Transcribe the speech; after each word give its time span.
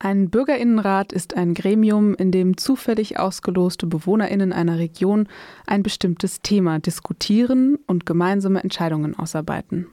Ein 0.00 0.30
Bürgerinnenrat 0.30 1.12
ist 1.12 1.36
ein 1.36 1.54
Gremium, 1.54 2.14
in 2.14 2.30
dem 2.30 2.56
zufällig 2.56 3.18
ausgeloste 3.18 3.88
Bewohnerinnen 3.88 4.52
einer 4.52 4.78
Region 4.78 5.28
ein 5.66 5.82
bestimmtes 5.82 6.40
Thema 6.40 6.78
diskutieren 6.78 7.78
und 7.88 8.06
gemeinsame 8.06 8.62
Entscheidungen 8.62 9.18
ausarbeiten. 9.18 9.88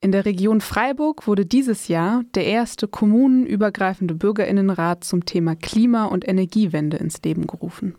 In 0.00 0.10
der 0.10 0.24
Region 0.24 0.60
Freiburg 0.60 1.28
wurde 1.28 1.46
dieses 1.46 1.86
Jahr 1.86 2.24
der 2.34 2.44
erste 2.44 2.88
kommunenübergreifende 2.88 4.16
Bürgerinnenrat 4.16 5.04
zum 5.04 5.24
Thema 5.26 5.54
Klima- 5.54 6.06
und 6.06 6.26
Energiewende 6.26 6.96
ins 6.96 7.22
Leben 7.22 7.46
gerufen. 7.46 7.94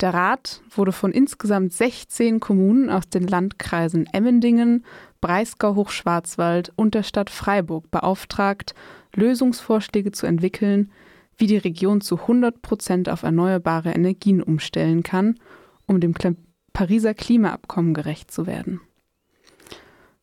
Der 0.00 0.14
Rat 0.14 0.62
wurde 0.70 0.92
von 0.92 1.10
insgesamt 1.10 1.72
16 1.72 2.38
Kommunen 2.38 2.90
aus 2.90 3.08
den 3.08 3.26
Landkreisen 3.26 4.06
Emmendingen, 4.12 4.84
Breisgau-Hochschwarzwald 5.20 6.72
und 6.76 6.94
der 6.94 7.02
Stadt 7.02 7.30
Freiburg 7.30 7.90
beauftragt, 7.90 8.74
Lösungsvorschläge 9.14 10.12
zu 10.12 10.26
entwickeln, 10.26 10.92
wie 11.36 11.46
die 11.46 11.56
Region 11.56 12.00
zu 12.00 12.18
100 12.18 12.62
Prozent 12.62 13.08
auf 13.08 13.22
erneuerbare 13.22 13.92
Energien 13.92 14.42
umstellen 14.42 15.02
kann, 15.02 15.38
um 15.86 16.00
dem 16.00 16.14
Pariser 16.72 17.14
Klimaabkommen 17.14 17.94
gerecht 17.94 18.30
zu 18.30 18.46
werden. 18.46 18.80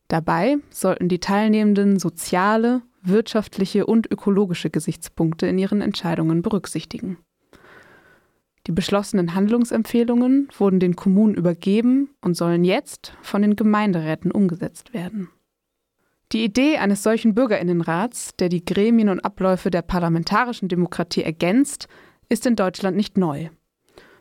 Dabei 0.08 0.58
sollten 0.70 1.08
die 1.08 1.18
Teilnehmenden 1.18 1.98
soziale, 1.98 2.82
wirtschaftliche 3.02 3.86
und 3.86 4.10
ökologische 4.10 4.70
Gesichtspunkte 4.70 5.46
in 5.46 5.58
ihren 5.58 5.80
Entscheidungen 5.80 6.42
berücksichtigen. 6.42 7.18
Die 8.66 8.72
beschlossenen 8.72 9.34
Handlungsempfehlungen 9.34 10.48
wurden 10.58 10.80
den 10.80 10.96
Kommunen 10.96 11.34
übergeben 11.34 12.10
und 12.20 12.36
sollen 12.36 12.64
jetzt 12.64 13.14
von 13.22 13.42
den 13.42 13.54
Gemeinderäten 13.54 14.32
umgesetzt 14.32 14.92
werden. 14.92 15.28
Die 16.32 16.44
Idee 16.44 16.78
eines 16.78 17.04
solchen 17.04 17.34
Bürgerinnenrats, 17.34 18.34
der 18.36 18.48
die 18.48 18.64
Gremien 18.64 19.08
und 19.08 19.20
Abläufe 19.20 19.70
der 19.70 19.82
parlamentarischen 19.82 20.68
Demokratie 20.68 21.22
ergänzt, 21.22 21.86
ist 22.28 22.46
in 22.46 22.56
Deutschland 22.56 22.96
nicht 22.96 23.16
neu. 23.16 23.50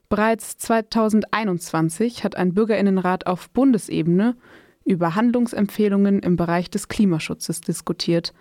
Bereits 0.09 0.57
2021 0.57 2.23
hat 2.23 2.35
ein 2.35 2.53
Bürgerinnenrat 2.53 3.25
auf 3.25 3.49
Bundesebene 3.49 4.35
über 4.83 5.15
Handlungsempfehlungen 5.15 6.19
im 6.19 6.35
Bereich 6.35 6.69
des 6.69 6.87
Klimaschutzes 6.87 7.61
diskutiert. 7.61 8.33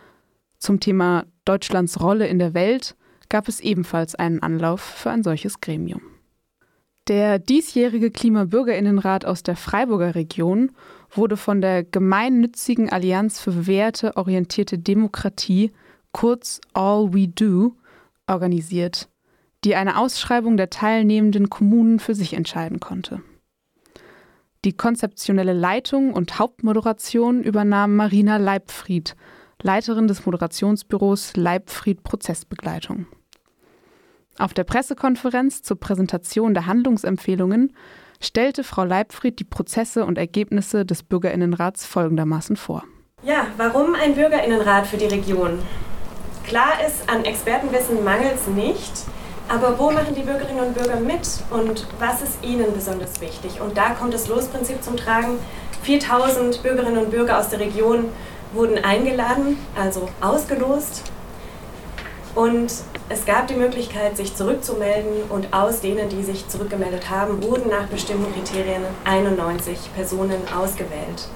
Zum 0.58 0.78
Thema 0.78 1.24
Deutschlands 1.46 2.02
Rolle 2.02 2.26
in 2.26 2.38
der 2.38 2.52
Welt 2.52 2.96
gab 3.28 3.48
es 3.48 3.60
ebenfalls 3.60 4.14
einen 4.14 4.42
Anlauf 4.42 4.80
für 4.80 5.10
ein 5.10 5.22
solches 5.22 5.60
Gremium. 5.60 6.02
Der 7.06 7.38
diesjährige 7.38 8.10
Klimabürgerinnenrat 8.10 9.26
aus 9.26 9.42
der 9.42 9.56
Freiburger 9.56 10.14
Region 10.14 10.72
wurde 11.10 11.36
von 11.36 11.60
der 11.60 11.84
gemeinnützigen 11.84 12.88
Allianz 12.88 13.40
für 13.40 13.66
werteorientierte 13.66 14.78
Demokratie, 14.78 15.72
kurz 16.12 16.60
All 16.72 17.12
We 17.12 17.28
Do, 17.28 17.76
organisiert, 18.26 19.10
die 19.64 19.74
eine 19.74 19.98
Ausschreibung 19.98 20.56
der 20.56 20.70
teilnehmenden 20.70 21.50
Kommunen 21.50 21.98
für 21.98 22.14
sich 22.14 22.32
entscheiden 22.32 22.80
konnte. 22.80 23.20
Die 24.64 24.72
konzeptionelle 24.72 25.52
Leitung 25.52 26.14
und 26.14 26.38
Hauptmoderation 26.38 27.42
übernahm 27.42 27.96
Marina 27.96 28.38
Leibfried, 28.38 29.14
Leiterin 29.62 30.08
des 30.08 30.26
Moderationsbüros 30.26 31.36
Leibfried 31.36 32.02
Prozessbegleitung. 32.02 33.06
Auf 34.38 34.52
der 34.52 34.64
Pressekonferenz 34.64 35.62
zur 35.62 35.78
Präsentation 35.78 36.54
der 36.54 36.66
Handlungsempfehlungen 36.66 37.72
stellte 38.20 38.64
Frau 38.64 38.84
Leibfried 38.84 39.38
die 39.38 39.44
Prozesse 39.44 40.04
und 40.04 40.18
Ergebnisse 40.18 40.84
des 40.84 41.02
Bürgerinnenrats 41.02 41.86
folgendermaßen 41.86 42.56
vor. 42.56 42.84
Ja, 43.22 43.46
warum 43.56 43.94
ein 43.94 44.14
Bürgerinnenrat 44.14 44.86
für 44.86 44.96
die 44.96 45.06
Region? 45.06 45.58
Klar 46.44 46.72
ist, 46.86 47.08
an 47.08 47.24
Expertenwissen 47.24 48.04
mangelt 48.04 48.34
es 48.34 48.46
nicht, 48.48 48.92
aber 49.48 49.78
wo 49.78 49.90
machen 49.90 50.14
die 50.14 50.22
Bürgerinnen 50.22 50.66
und 50.66 50.74
Bürger 50.74 51.00
mit 51.00 51.26
und 51.50 51.86
was 51.98 52.22
ist 52.22 52.44
ihnen 52.44 52.72
besonders 52.74 53.20
wichtig? 53.20 53.60
Und 53.60 53.76
da 53.76 53.90
kommt 53.90 54.14
das 54.14 54.28
Losprinzip 54.28 54.82
zum 54.82 54.96
Tragen. 54.96 55.38
4000 55.82 56.62
Bürgerinnen 56.62 57.04
und 57.04 57.10
Bürger 57.10 57.38
aus 57.38 57.50
der 57.50 57.60
Region 57.60 58.08
wurden 58.54 58.82
eingeladen, 58.84 59.58
also 59.76 60.08
ausgelost. 60.20 61.02
Und 62.34 62.72
es 63.08 63.24
gab 63.26 63.46
die 63.48 63.54
Möglichkeit, 63.54 64.16
sich 64.16 64.34
zurückzumelden 64.34 65.24
und 65.28 65.52
aus 65.52 65.80
denen, 65.80 66.08
die 66.08 66.22
sich 66.22 66.48
zurückgemeldet 66.48 67.08
haben, 67.10 67.42
wurden 67.42 67.70
nach 67.70 67.86
bestimmten 67.86 68.32
Kriterien 68.32 68.82
91 69.04 69.78
Personen 69.94 70.40
ausgewählt. 70.56 71.28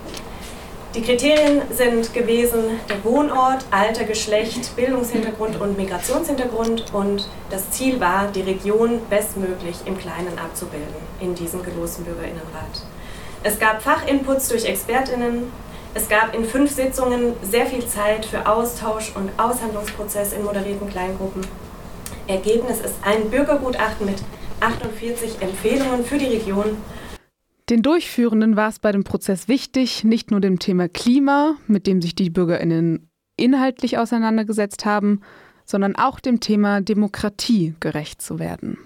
Die 0.95 1.03
Kriterien 1.03 1.62
sind 1.71 2.15
gewesen 2.15 2.81
der 2.89 3.05
Wohnort, 3.05 3.65
Alter, 3.71 4.05
Geschlecht, 4.05 4.75
Bildungshintergrund 4.75 5.61
und 5.61 5.77
Migrationshintergrund 5.77 6.93
und 6.95 7.28
das 7.51 7.71
Ziel 7.71 8.01
war, 8.01 8.28
die 8.28 8.41
Region 8.41 9.01
bestmöglich 9.11 9.77
im 9.84 9.99
Kleinen 9.99 10.39
abzubilden 10.39 10.97
in 11.21 11.34
diesem 11.34 11.62
gelosten 11.62 12.05
Bürgerinnenrat. 12.05 12.87
Es 13.45 13.59
gab 13.59 13.83
Fachinputs 13.83 14.49
durch 14.49 14.65
Expertinnen, 14.65 15.53
es 15.94 16.09
gab 16.09 16.34
in 16.34 16.44
fünf 16.44 16.71
Sitzungen 16.71 17.32
sehr 17.43 17.66
viel 17.66 17.84
Zeit 17.87 18.26
für 18.26 18.47
Austausch 18.47 19.12
und 19.16 19.31
Aushandlungsprozess 19.38 20.32
in 20.32 20.44
moderierten 20.44 20.88
Kleingruppen. 20.88 21.43
Ergebnis 22.26 22.81
ist 22.81 22.97
ein 23.03 23.31
Bürgergutachten 23.31 24.06
mit 24.06 24.22
48 24.60 25.41
Empfehlungen 25.41 26.04
für 26.04 26.19
die 26.19 26.27
Region. 26.27 26.77
Den 27.71 27.82
Durchführenden 27.82 28.56
war 28.56 28.69
es 28.69 28.78
bei 28.78 28.93
dem 28.93 29.04
Prozess 29.04 29.48
wichtig, 29.48 30.04
nicht 30.04 30.31
nur 30.31 30.41
dem 30.41 30.59
Thema 30.59 30.88
Klima, 30.88 31.56
mit 31.66 31.87
dem 31.87 32.00
sich 32.00 32.15
die 32.15 32.31
Bürgerinnen 32.31 33.10
inhaltlich 33.37 33.98
auseinandergesetzt 33.98 34.84
haben, 34.84 35.21
sondern 35.65 35.97
auch 35.97 36.19
dem 36.19 36.41
Thema 36.41 36.81
Demokratie 36.81 37.75
gerecht 37.81 38.22
zu 38.22 38.38
werden. 38.38 38.78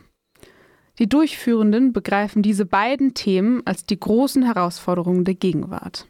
Die 0.98 1.08
Durchführenden 1.08 1.92
begreifen 1.92 2.42
diese 2.42 2.66
beiden 2.66 3.14
Themen 3.14 3.62
als 3.64 3.86
die 3.86 3.98
großen 3.98 4.42
Herausforderungen 4.42 5.24
der 5.24 5.34
Gegenwart. 5.34 6.06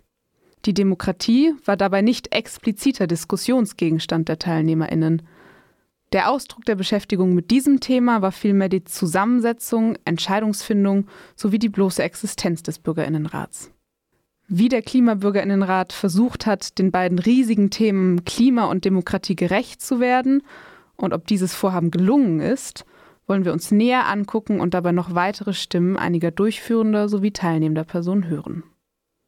Die 0.65 0.75
Demokratie 0.75 1.55
war 1.65 1.77
dabei 1.77 2.03
nicht 2.03 2.35
expliziter 2.35 3.07
Diskussionsgegenstand 3.07 4.29
der 4.29 4.39
Teilnehmerinnen. 4.39 5.23
Der 6.13 6.31
Ausdruck 6.31 6.65
der 6.67 6.77
Beschäftigung 6.77 7.35
mit 7.35 7.51
diesem 7.51 7.81
Thema 7.81 8.23
war 8.23 8.33
vielmehr 8.33 8.69
die 8.69 8.85
Zusammensetzung, 8.85 9.97
Entscheidungsfindung 10.05 11.07
sowie 11.35 11.59
die 11.59 11.71
bloße 11.71 12.03
Existenz 12.03 12.63
des 12.63 12.79
Bürgerinnenrats. 12.79 13.73
Wie 14.47 14.69
der 14.69 14.83
Klimabürgerinnenrat 14.83 15.93
versucht 15.93 16.47
hat, 16.47 16.79
den 16.79 16.91
beiden 16.91 17.19
riesigen 17.19 17.71
Themen 17.71 18.25
Klima 18.25 18.67
und 18.67 18.85
Demokratie 18.85 19.35
gerecht 19.35 19.81
zu 19.81 19.99
werden 19.99 20.43
und 20.97 21.15
ob 21.15 21.27
dieses 21.27 21.55
Vorhaben 21.55 21.91
gelungen 21.91 22.41
ist, 22.41 22.85
wollen 23.27 23.45
wir 23.45 23.53
uns 23.53 23.71
näher 23.71 24.07
angucken 24.09 24.61
und 24.61 24.75
dabei 24.75 24.93
noch 24.93 25.15
weitere 25.15 25.55
Stimmen 25.55 25.97
einiger 25.97 26.31
durchführender 26.31 27.09
sowie 27.09 27.31
teilnehmender 27.31 27.85
Personen 27.85 28.29
hören. 28.29 28.63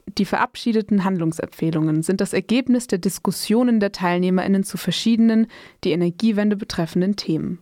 Die 0.06 0.25
verabschiedeten 0.25 1.04
Handlungsempfehlungen 1.04 2.03
sind 2.03 2.20
das 2.20 2.32
Ergebnis 2.32 2.87
der 2.87 2.98
Diskussionen 2.98 3.81
der 3.81 3.92
Teilnehmerinnen 3.92 4.62
zu 4.62 4.76
verschiedenen 4.76 5.47
die 5.82 5.92
Energiewende 5.92 6.56
betreffenden 6.56 7.16
Themen. 7.16 7.60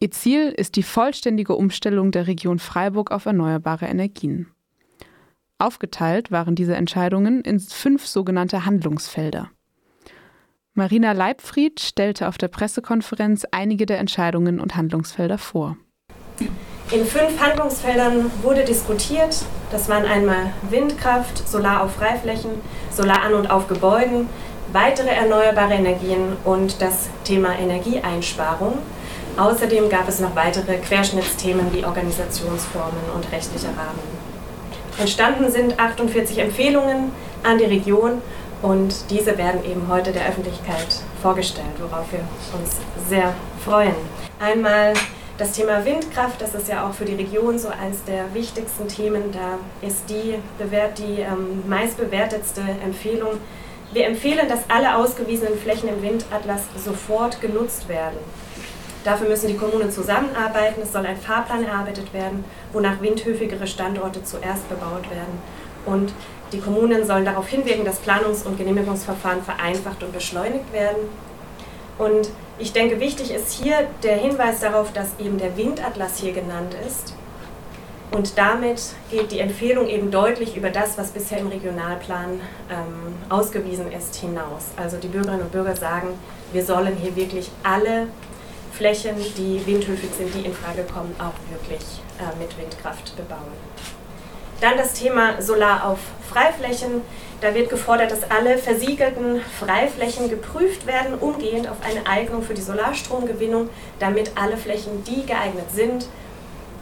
Ihr 0.00 0.10
Ziel 0.10 0.48
ist 0.48 0.76
die 0.76 0.82
vollständige 0.82 1.54
Umstellung 1.54 2.10
der 2.10 2.26
Region 2.26 2.58
Freiburg 2.58 3.10
auf 3.10 3.26
erneuerbare 3.26 3.86
Energien. 3.86 4.48
Aufgeteilt 5.58 6.30
waren 6.30 6.54
diese 6.54 6.74
Entscheidungen 6.74 7.42
in 7.42 7.60
fünf 7.60 8.06
sogenannte 8.06 8.64
Handlungsfelder. 8.64 9.50
Marina 10.72 11.12
Leibfried 11.12 11.80
stellte 11.80 12.28
auf 12.28 12.38
der 12.38 12.48
Pressekonferenz 12.48 13.44
einige 13.50 13.84
der 13.84 13.98
Entscheidungen 13.98 14.58
und 14.58 14.76
Handlungsfelder 14.76 15.36
vor. 15.36 15.76
In 16.92 17.06
fünf 17.06 17.40
Handlungsfeldern 17.40 18.32
wurde 18.42 18.64
diskutiert. 18.64 19.44
Das 19.70 19.88
waren 19.88 20.04
einmal 20.04 20.52
Windkraft, 20.70 21.48
Solar 21.48 21.84
auf 21.84 21.94
Freiflächen, 21.94 22.50
Solar 22.90 23.22
an 23.22 23.34
und 23.34 23.48
auf 23.48 23.68
Gebäuden, 23.68 24.28
weitere 24.72 25.10
erneuerbare 25.10 25.74
Energien 25.74 26.36
und 26.44 26.82
das 26.82 27.08
Thema 27.22 27.56
Energieeinsparung. 27.56 28.78
Außerdem 29.36 29.88
gab 29.88 30.08
es 30.08 30.18
noch 30.18 30.34
weitere 30.34 30.78
Querschnittsthemen 30.78 31.72
wie 31.72 31.84
Organisationsformen 31.84 33.10
und 33.14 33.30
rechtlicher 33.30 33.68
Rahmen. 33.68 34.00
Entstanden 34.98 35.48
sind 35.52 35.78
48 35.78 36.38
Empfehlungen 36.38 37.12
an 37.44 37.58
die 37.58 37.66
Region 37.66 38.20
und 38.62 39.08
diese 39.10 39.38
werden 39.38 39.64
eben 39.64 39.86
heute 39.88 40.10
der 40.10 40.26
Öffentlichkeit 40.26 40.88
vorgestellt, 41.22 41.68
worauf 41.78 42.10
wir 42.10 42.20
uns 42.58 42.78
sehr 43.08 43.32
freuen. 43.64 43.94
Einmal 44.40 44.94
das 45.40 45.52
Thema 45.52 45.86
Windkraft, 45.86 46.42
das 46.42 46.54
ist 46.54 46.68
ja 46.68 46.86
auch 46.86 46.92
für 46.92 47.06
die 47.06 47.14
Region 47.14 47.58
so 47.58 47.68
eines 47.68 48.04
der 48.04 48.34
wichtigsten 48.34 48.86
Themen. 48.88 49.32
Da 49.32 49.58
ist 49.86 50.10
die, 50.10 50.34
die 50.98 51.20
ähm, 51.22 51.66
meistbewertetste 51.66 52.60
Empfehlung. 52.84 53.38
Wir 53.94 54.06
empfehlen, 54.06 54.46
dass 54.48 54.60
alle 54.68 54.94
ausgewiesenen 54.96 55.58
Flächen 55.58 55.88
im 55.88 56.02
Windatlas 56.02 56.60
sofort 56.84 57.40
genutzt 57.40 57.88
werden. 57.88 58.18
Dafür 59.02 59.30
müssen 59.30 59.48
die 59.48 59.56
Kommunen 59.56 59.90
zusammenarbeiten. 59.90 60.82
Es 60.82 60.92
soll 60.92 61.06
ein 61.06 61.16
Fahrplan 61.16 61.64
erarbeitet 61.64 62.12
werden, 62.12 62.44
wonach 62.74 63.00
windhöfigere 63.00 63.66
Standorte 63.66 64.22
zuerst 64.22 64.68
bebaut 64.68 65.08
werden. 65.10 65.38
Und 65.86 66.12
die 66.52 66.60
Kommunen 66.60 67.06
sollen 67.06 67.24
darauf 67.24 67.48
hinwirken, 67.48 67.86
dass 67.86 68.02
Planungs- 68.02 68.44
und 68.44 68.58
Genehmigungsverfahren 68.58 69.42
vereinfacht 69.42 70.02
und 70.02 70.12
beschleunigt 70.12 70.70
werden. 70.70 71.08
Und 71.98 72.30
ich 72.58 72.72
denke, 72.72 73.00
wichtig 73.00 73.30
ist 73.30 73.52
hier 73.52 73.88
der 74.02 74.16
Hinweis 74.16 74.60
darauf, 74.60 74.92
dass 74.92 75.18
eben 75.18 75.38
der 75.38 75.56
Windatlas 75.56 76.18
hier 76.18 76.32
genannt 76.32 76.74
ist. 76.86 77.14
Und 78.10 78.36
damit 78.36 78.82
geht 79.10 79.30
die 79.30 79.38
Empfehlung 79.38 79.86
eben 79.88 80.10
deutlich 80.10 80.56
über 80.56 80.70
das, 80.70 80.98
was 80.98 81.10
bisher 81.10 81.38
im 81.38 81.46
Regionalplan 81.46 82.40
ähm, 82.68 83.14
ausgewiesen 83.28 83.92
ist, 83.92 84.16
hinaus. 84.16 84.66
Also 84.76 84.96
die 84.96 85.06
Bürgerinnen 85.06 85.42
und 85.42 85.52
Bürger 85.52 85.76
sagen, 85.76 86.08
wir 86.52 86.64
sollen 86.64 86.96
hier 86.96 87.14
wirklich 87.14 87.50
alle 87.62 88.08
Flächen, 88.72 89.14
die 89.36 89.64
windhöfig 89.64 90.10
sind, 90.16 90.34
die 90.34 90.46
in 90.46 90.52
Frage 90.52 90.82
kommen, 90.92 91.14
auch 91.18 91.34
wirklich 91.52 91.82
äh, 92.18 92.36
mit 92.38 92.56
Windkraft 92.58 93.16
bebauen. 93.16 93.52
Dann 94.60 94.76
das 94.76 94.92
Thema 94.92 95.40
Solar 95.40 95.86
auf 95.86 95.98
Freiflächen. 96.28 97.02
Da 97.40 97.54
wird 97.54 97.70
gefordert, 97.70 98.10
dass 98.10 98.30
alle 98.30 98.58
versiegelten 98.58 99.40
Freiflächen 99.58 100.28
geprüft 100.28 100.86
werden, 100.86 101.14
umgehend 101.18 101.68
auf 101.68 101.78
eine 101.82 102.06
Eignung 102.06 102.42
für 102.42 102.52
die 102.52 102.60
Solarstromgewinnung, 102.60 103.70
damit 103.98 104.32
alle 104.34 104.58
Flächen, 104.58 105.02
die 105.04 105.24
geeignet 105.24 105.70
sind, 105.72 106.06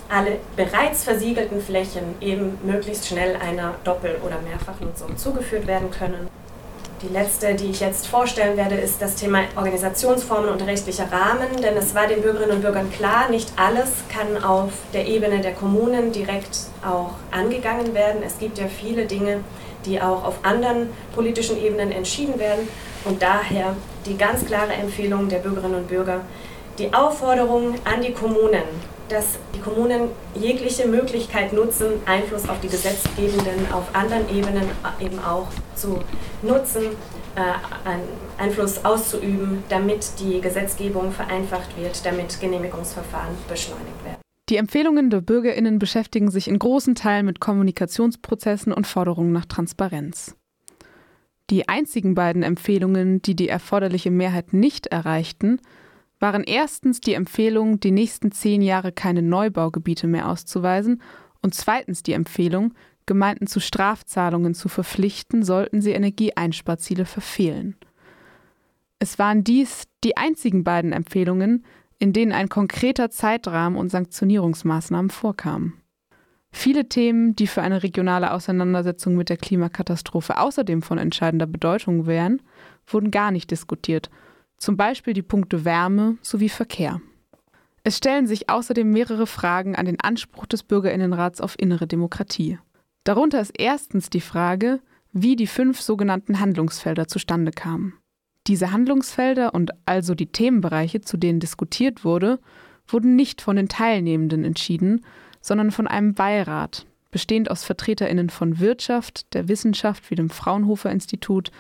alle 0.08 0.38
bereits 0.56 1.04
versiegelten 1.04 1.60
Flächen 1.62 2.16
eben 2.20 2.58
möglichst 2.64 3.06
schnell 3.06 3.36
einer 3.36 3.74
Doppel- 3.84 4.18
oder 4.26 4.40
Mehrfachnutzung 4.40 5.16
zugeführt 5.16 5.68
werden 5.68 5.92
können. 5.92 6.28
Die 7.00 7.14
letzte, 7.14 7.54
die 7.54 7.70
ich 7.70 7.78
jetzt 7.78 8.08
vorstellen 8.08 8.56
werde, 8.56 8.74
ist 8.74 9.00
das 9.00 9.14
Thema 9.14 9.42
Organisationsformen 9.54 10.50
und 10.50 10.62
rechtlicher 10.62 11.06
Rahmen, 11.12 11.46
denn 11.62 11.76
es 11.76 11.94
war 11.94 12.08
den 12.08 12.22
Bürgerinnen 12.22 12.56
und 12.56 12.62
Bürgern 12.62 12.90
klar, 12.90 13.30
nicht 13.30 13.52
alles 13.54 13.92
kann 14.08 14.42
auf 14.42 14.72
der 14.92 15.06
Ebene 15.06 15.40
der 15.40 15.52
Kommunen 15.52 16.10
direkt 16.10 16.58
auch 16.84 17.12
angegangen 17.30 17.94
werden. 17.94 18.24
Es 18.26 18.40
gibt 18.40 18.58
ja 18.58 18.66
viele 18.66 19.06
Dinge, 19.06 19.44
die 19.86 20.02
auch 20.02 20.24
auf 20.24 20.40
anderen 20.42 20.90
politischen 21.14 21.62
Ebenen 21.62 21.92
entschieden 21.92 22.40
werden 22.40 22.66
und 23.04 23.22
daher 23.22 23.76
die 24.04 24.16
ganz 24.16 24.44
klare 24.44 24.72
Empfehlung 24.72 25.28
der 25.28 25.38
Bürgerinnen 25.38 25.76
und 25.76 25.88
Bürger, 25.88 26.22
die 26.80 26.92
Aufforderung 26.92 27.76
an 27.84 28.02
die 28.02 28.12
Kommunen, 28.12 28.64
dass 29.08 29.38
die 29.54 29.60
Kommunen 29.60 30.08
jegliche 30.34 30.86
Möglichkeit 30.86 31.52
nutzen, 31.52 31.86
Einfluss 32.06 32.48
auf 32.48 32.60
die 32.60 32.68
Gesetzgebenden 32.68 33.72
auf 33.72 33.94
anderen 33.94 34.28
Ebenen 34.28 34.68
eben 35.00 35.18
auch 35.18 35.48
zu 35.74 36.00
nutzen, 36.42 36.84
äh, 37.36 38.40
Einfluss 38.42 38.84
auszuüben, 38.84 39.62
damit 39.68 40.12
die 40.20 40.40
Gesetzgebung 40.40 41.12
vereinfacht 41.12 41.76
wird, 41.76 42.04
damit 42.04 42.40
Genehmigungsverfahren 42.40 43.34
beschleunigt 43.48 44.04
werden. 44.04 44.20
Die 44.48 44.56
Empfehlungen 44.56 45.10
der 45.10 45.20
Bürgerinnen 45.20 45.78
beschäftigen 45.78 46.30
sich 46.30 46.48
in 46.48 46.58
großen 46.58 46.94
Teilen 46.94 47.26
mit 47.26 47.38
Kommunikationsprozessen 47.38 48.72
und 48.72 48.86
Forderungen 48.86 49.32
nach 49.32 49.44
Transparenz. 49.44 50.36
Die 51.50 51.68
einzigen 51.68 52.14
beiden 52.14 52.42
Empfehlungen, 52.42 53.22
die 53.22 53.34
die 53.34 53.48
erforderliche 53.48 54.10
Mehrheit 54.10 54.52
nicht 54.52 54.86
erreichten, 54.86 55.60
waren 56.20 56.44
erstens 56.44 57.00
die 57.00 57.14
Empfehlung, 57.14 57.80
die 57.80 57.90
nächsten 57.90 58.32
zehn 58.32 58.62
Jahre 58.62 58.92
keine 58.92 59.22
Neubaugebiete 59.22 60.06
mehr 60.06 60.28
auszuweisen 60.28 61.02
und 61.42 61.54
zweitens 61.54 62.02
die 62.02 62.12
Empfehlung, 62.12 62.74
Gemeinden 63.06 63.46
zu 63.46 63.60
Strafzahlungen 63.60 64.54
zu 64.54 64.68
verpflichten, 64.68 65.42
sollten 65.42 65.80
sie 65.80 65.92
Energieeinsparziele 65.92 67.06
verfehlen. 67.06 67.76
Es 68.98 69.18
waren 69.18 69.44
dies 69.44 69.84
die 70.04 70.16
einzigen 70.16 70.64
beiden 70.64 70.92
Empfehlungen, 70.92 71.64
in 71.98 72.12
denen 72.12 72.32
ein 72.32 72.48
konkreter 72.48 73.10
Zeitrahmen 73.10 73.78
und 73.78 73.90
Sanktionierungsmaßnahmen 73.90 75.10
vorkamen. 75.10 75.80
Viele 76.50 76.88
Themen, 76.88 77.36
die 77.36 77.46
für 77.46 77.62
eine 77.62 77.82
regionale 77.82 78.32
Auseinandersetzung 78.32 79.16
mit 79.16 79.28
der 79.28 79.36
Klimakatastrophe 79.36 80.38
außerdem 80.38 80.82
von 80.82 80.98
entscheidender 80.98 81.46
Bedeutung 81.46 82.06
wären, 82.06 82.42
wurden 82.86 83.10
gar 83.10 83.30
nicht 83.30 83.50
diskutiert 83.50 84.10
zum 84.58 84.76
Beispiel 84.76 85.14
die 85.14 85.22
Punkte 85.22 85.64
Wärme 85.64 86.18
sowie 86.22 86.48
Verkehr. 86.48 87.00
Es 87.84 87.96
stellen 87.96 88.26
sich 88.26 88.50
außerdem 88.50 88.90
mehrere 88.90 89.26
Fragen 89.26 89.74
an 89.74 89.86
den 89.86 90.00
Anspruch 90.00 90.46
des 90.46 90.62
Bürgerinnenrats 90.62 91.40
auf 91.40 91.58
innere 91.58 91.86
Demokratie. 91.86 92.58
Darunter 93.04 93.40
ist 93.40 93.54
erstens 93.56 94.10
die 94.10 94.20
Frage, 94.20 94.80
wie 95.12 95.36
die 95.36 95.46
fünf 95.46 95.80
sogenannten 95.80 96.40
Handlungsfelder 96.40 97.08
zustande 97.08 97.52
kamen. 97.52 97.94
Diese 98.46 98.72
Handlungsfelder 98.72 99.54
und 99.54 99.70
also 99.86 100.14
die 100.14 100.30
Themenbereiche, 100.32 101.00
zu 101.00 101.16
denen 101.16 101.40
diskutiert 101.40 102.04
wurde, 102.04 102.38
wurden 102.86 103.16
nicht 103.16 103.40
von 103.40 103.56
den 103.56 103.68
Teilnehmenden 103.68 104.44
entschieden, 104.44 105.04
sondern 105.40 105.70
von 105.70 105.86
einem 105.86 106.14
Beirat, 106.14 106.86
bestehend 107.10 107.50
aus 107.50 107.64
Vertreterinnen 107.64 108.30
von 108.30 108.58
Wirtschaft, 108.58 109.32
der 109.34 109.48
Wissenschaft 109.48 110.10
wie 110.10 110.14
dem 110.14 110.30
Fraunhofer 110.30 110.90
Institut, 110.90 111.50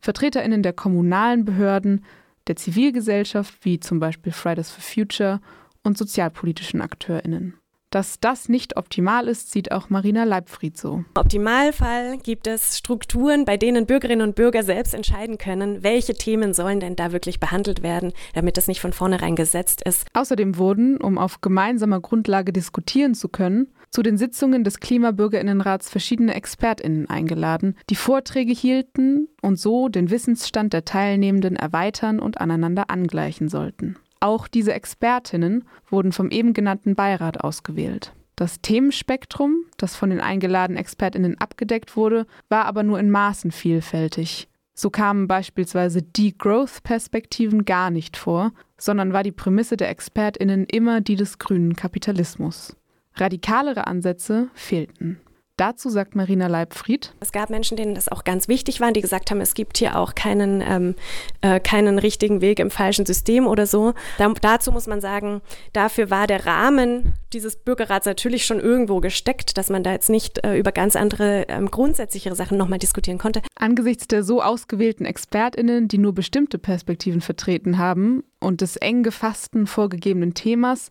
Vertreterinnen 0.00 0.62
der 0.62 0.72
kommunalen 0.72 1.44
Behörden, 1.44 2.04
der 2.50 2.56
Zivilgesellschaft 2.56 3.64
wie 3.64 3.78
zum 3.78 4.00
Beispiel 4.00 4.32
Fridays 4.32 4.72
for 4.72 4.82
Future 4.82 5.40
und 5.84 5.96
sozialpolitischen 5.96 6.80
AkteurInnen. 6.80 7.54
Dass 7.90 8.18
das 8.20 8.48
nicht 8.48 8.76
optimal 8.76 9.28
ist, 9.28 9.52
sieht 9.52 9.70
auch 9.70 9.88
Marina 9.88 10.24
Leibfried 10.24 10.76
so. 10.76 10.94
Im 10.94 11.06
Optimalfall 11.14 12.18
gibt 12.18 12.48
es 12.48 12.76
Strukturen, 12.78 13.44
bei 13.44 13.56
denen 13.56 13.86
Bürgerinnen 13.86 14.22
und 14.22 14.34
Bürger 14.34 14.64
selbst 14.64 14.94
entscheiden 14.94 15.38
können, 15.38 15.82
welche 15.84 16.14
Themen 16.14 16.54
sollen 16.54 16.80
denn 16.80 16.96
da 16.96 17.12
wirklich 17.12 17.38
behandelt 17.38 17.82
werden, 17.82 18.12
damit 18.34 18.56
das 18.56 18.66
nicht 18.68 18.80
von 18.80 18.92
vornherein 18.92 19.36
gesetzt 19.36 19.82
ist. 19.82 20.06
Außerdem 20.12 20.56
wurden, 20.56 20.98
um 20.98 21.18
auf 21.18 21.40
gemeinsamer 21.40 22.00
Grundlage 22.00 22.52
diskutieren 22.52 23.14
zu 23.14 23.28
können, 23.28 23.72
zu 23.90 24.02
den 24.02 24.16
Sitzungen 24.16 24.64
des 24.64 24.80
Klimabürgerinnenrats 24.80 25.90
verschiedene 25.90 26.34
Expertinnen 26.34 27.10
eingeladen, 27.10 27.76
die 27.90 27.96
Vorträge 27.96 28.52
hielten 28.52 29.28
und 29.42 29.58
so 29.58 29.88
den 29.88 30.10
Wissensstand 30.10 30.72
der 30.72 30.84
Teilnehmenden 30.84 31.56
erweitern 31.56 32.20
und 32.20 32.40
aneinander 32.40 32.88
angleichen 32.88 33.48
sollten. 33.48 33.96
Auch 34.20 34.48
diese 34.48 34.72
Expertinnen 34.74 35.64
wurden 35.88 36.12
vom 36.12 36.30
eben 36.30 36.52
genannten 36.52 36.94
Beirat 36.94 37.40
ausgewählt. 37.42 38.12
Das 38.36 38.60
Themenspektrum, 38.60 39.64
das 39.76 39.96
von 39.96 40.10
den 40.10 40.20
eingeladenen 40.20 40.80
Expertinnen 40.80 41.38
abgedeckt 41.38 41.96
wurde, 41.96 42.26
war 42.48 42.66
aber 42.66 42.82
nur 42.82 42.98
in 42.98 43.10
Maßen 43.10 43.50
vielfältig. 43.50 44.48
So 44.72 44.88
kamen 44.88 45.26
beispielsweise 45.26 46.02
Degrowth-Perspektiven 46.02 47.66
gar 47.66 47.90
nicht 47.90 48.16
vor, 48.16 48.52
sondern 48.78 49.12
war 49.12 49.22
die 49.22 49.32
Prämisse 49.32 49.76
der 49.76 49.90
Expertinnen 49.90 50.64
immer 50.64 51.02
die 51.02 51.16
des 51.16 51.38
grünen 51.38 51.76
Kapitalismus. 51.76 52.76
Radikalere 53.14 53.86
Ansätze 53.86 54.48
fehlten. 54.54 55.20
Dazu 55.60 55.90
sagt 55.90 56.16
Marina 56.16 56.46
Leibfried. 56.46 57.12
Es 57.20 57.32
gab 57.32 57.50
Menschen, 57.50 57.76
denen 57.76 57.94
das 57.94 58.08
auch 58.08 58.24
ganz 58.24 58.48
wichtig 58.48 58.80
war, 58.80 58.92
die 58.92 59.02
gesagt 59.02 59.30
haben, 59.30 59.42
es 59.42 59.52
gibt 59.52 59.76
hier 59.76 59.98
auch 59.98 60.14
keinen, 60.14 60.62
ähm, 60.62 60.94
äh, 61.42 61.60
keinen 61.60 61.98
richtigen 61.98 62.40
Weg 62.40 62.60
im 62.60 62.70
falschen 62.70 63.04
System 63.04 63.46
oder 63.46 63.66
so. 63.66 63.92
Da, 64.16 64.32
dazu 64.40 64.72
muss 64.72 64.86
man 64.86 65.02
sagen, 65.02 65.42
dafür 65.74 66.08
war 66.08 66.26
der 66.26 66.46
Rahmen 66.46 67.12
dieses 67.34 67.56
Bürgerrats 67.56 68.06
natürlich 68.06 68.46
schon 68.46 68.58
irgendwo 68.58 69.00
gesteckt, 69.00 69.58
dass 69.58 69.68
man 69.68 69.82
da 69.82 69.92
jetzt 69.92 70.08
nicht 70.08 70.42
äh, 70.46 70.56
über 70.56 70.72
ganz 70.72 70.96
andere 70.96 71.44
ähm, 71.50 71.70
grundsätzlichere 71.70 72.34
Sachen 72.34 72.56
nochmal 72.56 72.78
diskutieren 72.78 73.18
konnte. 73.18 73.42
Angesichts 73.54 74.08
der 74.08 74.22
so 74.22 74.40
ausgewählten 74.40 75.04
ExpertInnen, 75.04 75.88
die 75.88 75.98
nur 75.98 76.14
bestimmte 76.14 76.56
Perspektiven 76.56 77.20
vertreten 77.20 77.76
haben 77.76 78.24
und 78.40 78.62
des 78.62 78.78
eng 78.78 79.02
gefassten 79.02 79.66
vorgegebenen 79.66 80.32
Themas, 80.32 80.90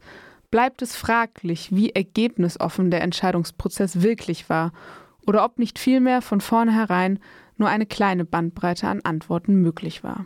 bleibt 0.51 0.81
es 0.81 0.95
fraglich, 0.95 1.75
wie 1.75 1.91
ergebnisoffen 1.91 2.91
der 2.91 3.01
Entscheidungsprozess 3.01 4.01
wirklich 4.01 4.49
war 4.49 4.71
oder 5.25 5.45
ob 5.45 5.59
nicht 5.59 5.79
vielmehr 5.79 6.21
von 6.21 6.41
vornherein 6.41 7.19
nur 7.57 7.69
eine 7.69 7.85
kleine 7.85 8.25
Bandbreite 8.25 8.87
an 8.87 9.01
Antworten 9.01 9.55
möglich 9.55 10.03
war. 10.03 10.25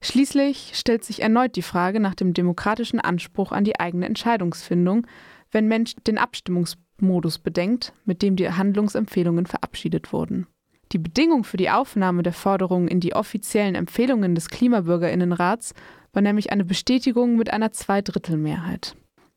Schließlich 0.00 0.72
stellt 0.74 1.04
sich 1.04 1.22
erneut 1.22 1.56
die 1.56 1.62
Frage 1.62 1.98
nach 1.98 2.14
dem 2.14 2.34
demokratischen 2.34 3.00
Anspruch 3.00 3.52
an 3.52 3.64
die 3.64 3.80
eigene 3.80 4.06
Entscheidungsfindung, 4.06 5.06
wenn 5.50 5.66
Mensch 5.66 5.94
den 6.06 6.18
Abstimmungsmodus 6.18 7.38
bedenkt, 7.38 7.92
mit 8.04 8.22
dem 8.22 8.36
die 8.36 8.50
Handlungsempfehlungen 8.50 9.46
verabschiedet 9.46 10.12
wurden. 10.12 10.46
Die 10.92 10.98
Bedingung 10.98 11.44
für 11.44 11.56
die 11.56 11.70
Aufnahme 11.70 12.22
der 12.22 12.34
Forderungen 12.34 12.88
in 12.88 13.00
die 13.00 13.14
offiziellen 13.14 13.74
Empfehlungen 13.74 14.34
des 14.34 14.48
Klimabürgerinnenrats 14.48 15.74
war 16.12 16.22
nämlich 16.22 16.52
eine 16.52 16.64
Bestätigung 16.64 17.36
mit 17.36 17.52
einer 17.52 17.72
Zweidrittelmehrheit. 17.72 18.96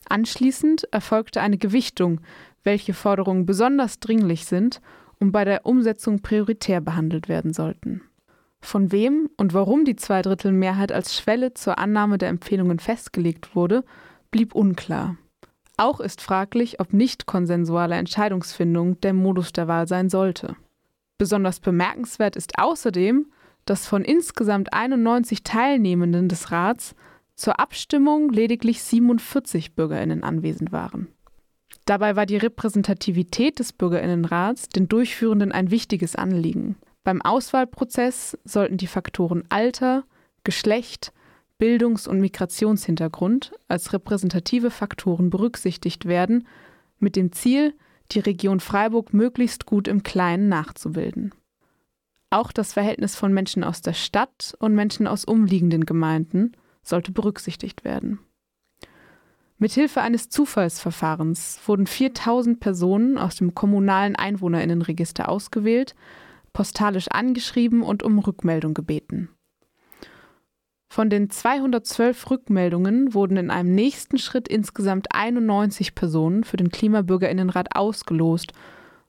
Anschließend 0.10 0.88
erfolgte 0.92 1.42
eine 1.42 1.58
Gewichtung, 1.58 2.22
welche 2.64 2.94
Forderungen 2.94 3.46
besonders 3.46 4.00
dringlich 4.00 4.46
sind 4.46 4.82
und 5.20 5.32
bei 5.32 5.46
der 5.46 5.66
Umsetzung 5.66 6.22
prioritär 6.22 6.82
behandelt 6.82 7.28
werden 7.28 7.54
sollten. 7.54 8.02
Von 8.62 8.92
wem 8.92 9.30
und 9.38 9.54
warum 9.54 9.86
die 9.86 9.96
Zweidrittelmehrheit 9.96 10.92
als 10.92 11.16
Schwelle 11.16 11.54
zur 11.54 11.78
Annahme 11.78 12.18
der 12.18 12.30
Empfehlungen 12.30 12.80
festgelegt 12.80 13.56
wurde, 13.56 13.84
blieb 14.32 14.56
unklar. 14.56 15.16
Auch 15.78 16.00
ist 16.00 16.22
fraglich, 16.22 16.80
ob 16.80 16.92
nicht 16.92 17.28
konsensuale 17.28 17.96
Entscheidungsfindung 17.96 19.00
der 19.02 19.14
Modus 19.14 19.54
der 19.54 19.68
Wahl 19.68 19.88
sein 19.88 20.10
sollte. 20.10 20.56
Besonders 21.20 21.60
bemerkenswert 21.60 22.36
ist 22.36 22.58
außerdem, 22.58 23.28
dass 23.66 23.86
von 23.86 24.04
insgesamt 24.04 24.74
91 24.74 25.44
Teilnehmenden 25.44 26.30
des 26.30 26.52
Rats 26.52 26.96
zur 27.38 27.60
Abstimmung 27.60 28.30
lediglich 28.32 28.82
47 28.82 29.76
Bürgerinnen 29.76 30.24
anwesend 30.24 30.72
waren. 30.72 31.08
Dabei 31.86 32.18
war 32.18 32.26
die 32.26 32.38
Repräsentativität 32.38 33.60
des 33.60 33.72
Bürgerinnenrats 33.72 34.68
den 34.68 34.90
Durchführenden 34.90 35.54
ein 35.54 35.72
wichtiges 35.72 36.16
Anliegen. 36.16 36.76
Beim 37.06 37.22
Auswahlprozess 37.22 38.38
sollten 38.44 38.76
die 38.76 38.88
Faktoren 38.88 39.44
Alter, 39.48 40.04
Geschlecht, 40.44 41.14
Bildungs- 41.60 42.08
und 42.08 42.20
Migrationshintergrund 42.20 43.54
als 43.68 43.94
repräsentative 43.94 44.72
Faktoren 44.72 45.30
berücksichtigt 45.30 46.06
werden, 46.06 46.48
mit 47.00 47.16
dem 47.16 47.32
Ziel, 47.32 47.74
die 48.12 48.20
Region 48.20 48.60
Freiburg 48.60 49.14
möglichst 49.14 49.66
gut 49.66 49.88
im 49.88 50.04
Kleinen 50.04 50.50
nachzubilden. 50.50 51.34
Auch 52.30 52.52
das 52.52 52.74
Verhältnis 52.74 53.16
von 53.16 53.34
Menschen 53.34 53.64
aus 53.64 53.82
der 53.82 53.94
Stadt 53.94 54.56
und 54.60 54.76
Menschen 54.76 55.08
aus 55.08 55.24
umliegenden 55.24 55.86
Gemeinden 55.86 56.54
sollte 56.88 57.12
berücksichtigt 57.12 57.84
werden. 57.84 58.20
Mithilfe 59.60 60.02
eines 60.02 60.30
Zufallsverfahrens 60.30 61.60
wurden 61.66 61.88
4000 61.88 62.60
Personen 62.60 63.18
aus 63.18 63.38
dem 63.38 63.56
kommunalen 63.56 64.16
Einwohnerinnenregister 64.16 65.30
ausgewählt, 65.30 65.96
postalisch 66.54 67.08
angeschrieben 67.10 67.82
und 67.82 68.04
um 68.04 68.20
Rückmeldung 68.20 68.74
gebeten. 68.76 69.30
Von 70.90 71.10
den 71.10 71.30
212 71.30 72.30
Rückmeldungen 72.30 73.14
wurden 73.14 73.38
in 73.38 73.52
einem 73.52 73.76
nächsten 73.76 74.18
Schritt 74.18 74.48
insgesamt 74.48 75.08
91 75.12 75.96
Personen 75.96 76.44
für 76.44 76.58
den 76.58 76.70
Klimabürgerinnenrat 76.70 77.76
ausgelost, 77.76 78.54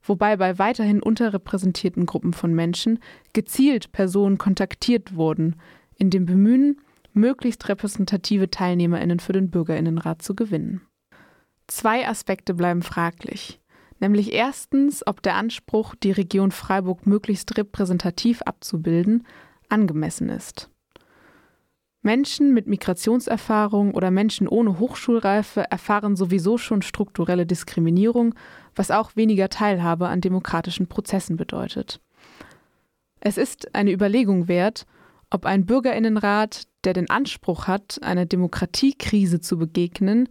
wobei 0.03 0.37
bei 0.37 0.59
weiterhin 0.59 1.03
unterrepräsentierten 1.03 2.05
Gruppen 2.05 2.33
von 2.33 2.53
Menschen 2.53 2.99
gezielt 3.33 3.93
Personen 3.93 4.39
kontaktiert 4.39 5.15
wurden, 5.15 5.57
in 5.97 6.11
dem 6.11 6.27
Bemühen, 6.27 6.81
möglichst 7.19 7.69
repräsentative 7.69 8.51
Teilnehmerinnen 8.51 9.21
für 9.21 9.33
den 9.33 9.51
Bürgerinnenrat 9.51 10.23
zu 10.23 10.35
gewinnen. 10.35 10.81
Zwei 11.67 12.09
Aspekte 12.09 12.55
bleiben 12.55 12.83
fraglich, 12.83 13.61
nämlich 14.01 14.33
erstens, 14.33 15.07
ob 15.07 15.23
der 15.23 15.35
Anspruch, 15.35 15.95
die 15.95 16.13
Region 16.13 16.51
Freiburg 16.51 17.07
möglichst 17.07 17.59
repräsentativ 17.59 18.41
abzubilden, 18.43 19.27
angemessen 19.69 20.31
ist. 20.31 20.71
Menschen 22.03 22.55
mit 22.55 22.67
Migrationserfahrung 22.67 23.93
oder 23.93 24.11
Menschen 24.11 24.49
ohne 24.49 24.79
Hochschulreife 24.79 25.71
erfahren 25.71 26.17
sowieso 26.17 26.57
schon 26.57 26.81
strukturelle 26.81 27.45
Diskriminierung, 27.45 28.35
was 28.75 28.91
auch 28.91 29.17
weniger 29.17 29.49
Teilhabe 29.49 30.09
an 30.09 30.21
demokratischen 30.21 30.87
Prozessen 30.87 31.37
bedeutet. 31.37 32.01
Es 33.21 33.37
ist 33.37 33.75
eine 33.75 33.93
Überlegung 33.93 34.49
wert, 34.49 34.87
ob 35.31 35.45
ein 35.47 35.67
Bürgerinnenrat, 35.67 36.65
der 36.85 36.93
den 36.93 37.11
Anspruch 37.11 37.67
hat, 37.67 37.99
einer 38.03 38.27
Demokratiekrise 38.27 39.41
zu 39.41 39.59
begegnen, 39.59 40.29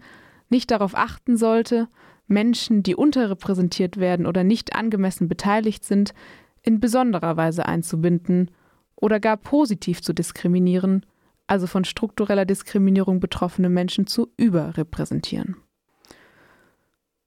nicht 0.49 0.71
darauf 0.71 0.95
achten 0.95 1.37
sollte, 1.37 1.87
Menschen, 2.27 2.83
die 2.83 2.95
unterrepräsentiert 2.95 3.97
werden 3.97 4.25
oder 4.25 4.43
nicht 4.43 4.75
angemessen 4.75 5.27
beteiligt 5.27 5.85
sind, 5.85 6.13
in 6.61 6.79
besonderer 6.79 7.37
Weise 7.37 7.65
einzubinden 7.65 8.51
oder 8.95 9.19
gar 9.19 9.37
positiv 9.37 10.01
zu 10.01 10.13
diskriminieren 10.13 11.05
also 11.47 11.65
von 11.65 11.85
struktureller 11.85 12.45
Diskriminierung 12.45 13.19
betroffene 13.19 13.69
Menschen 13.69 14.05
zu 14.05 14.31
überrepräsentieren. 14.37 15.55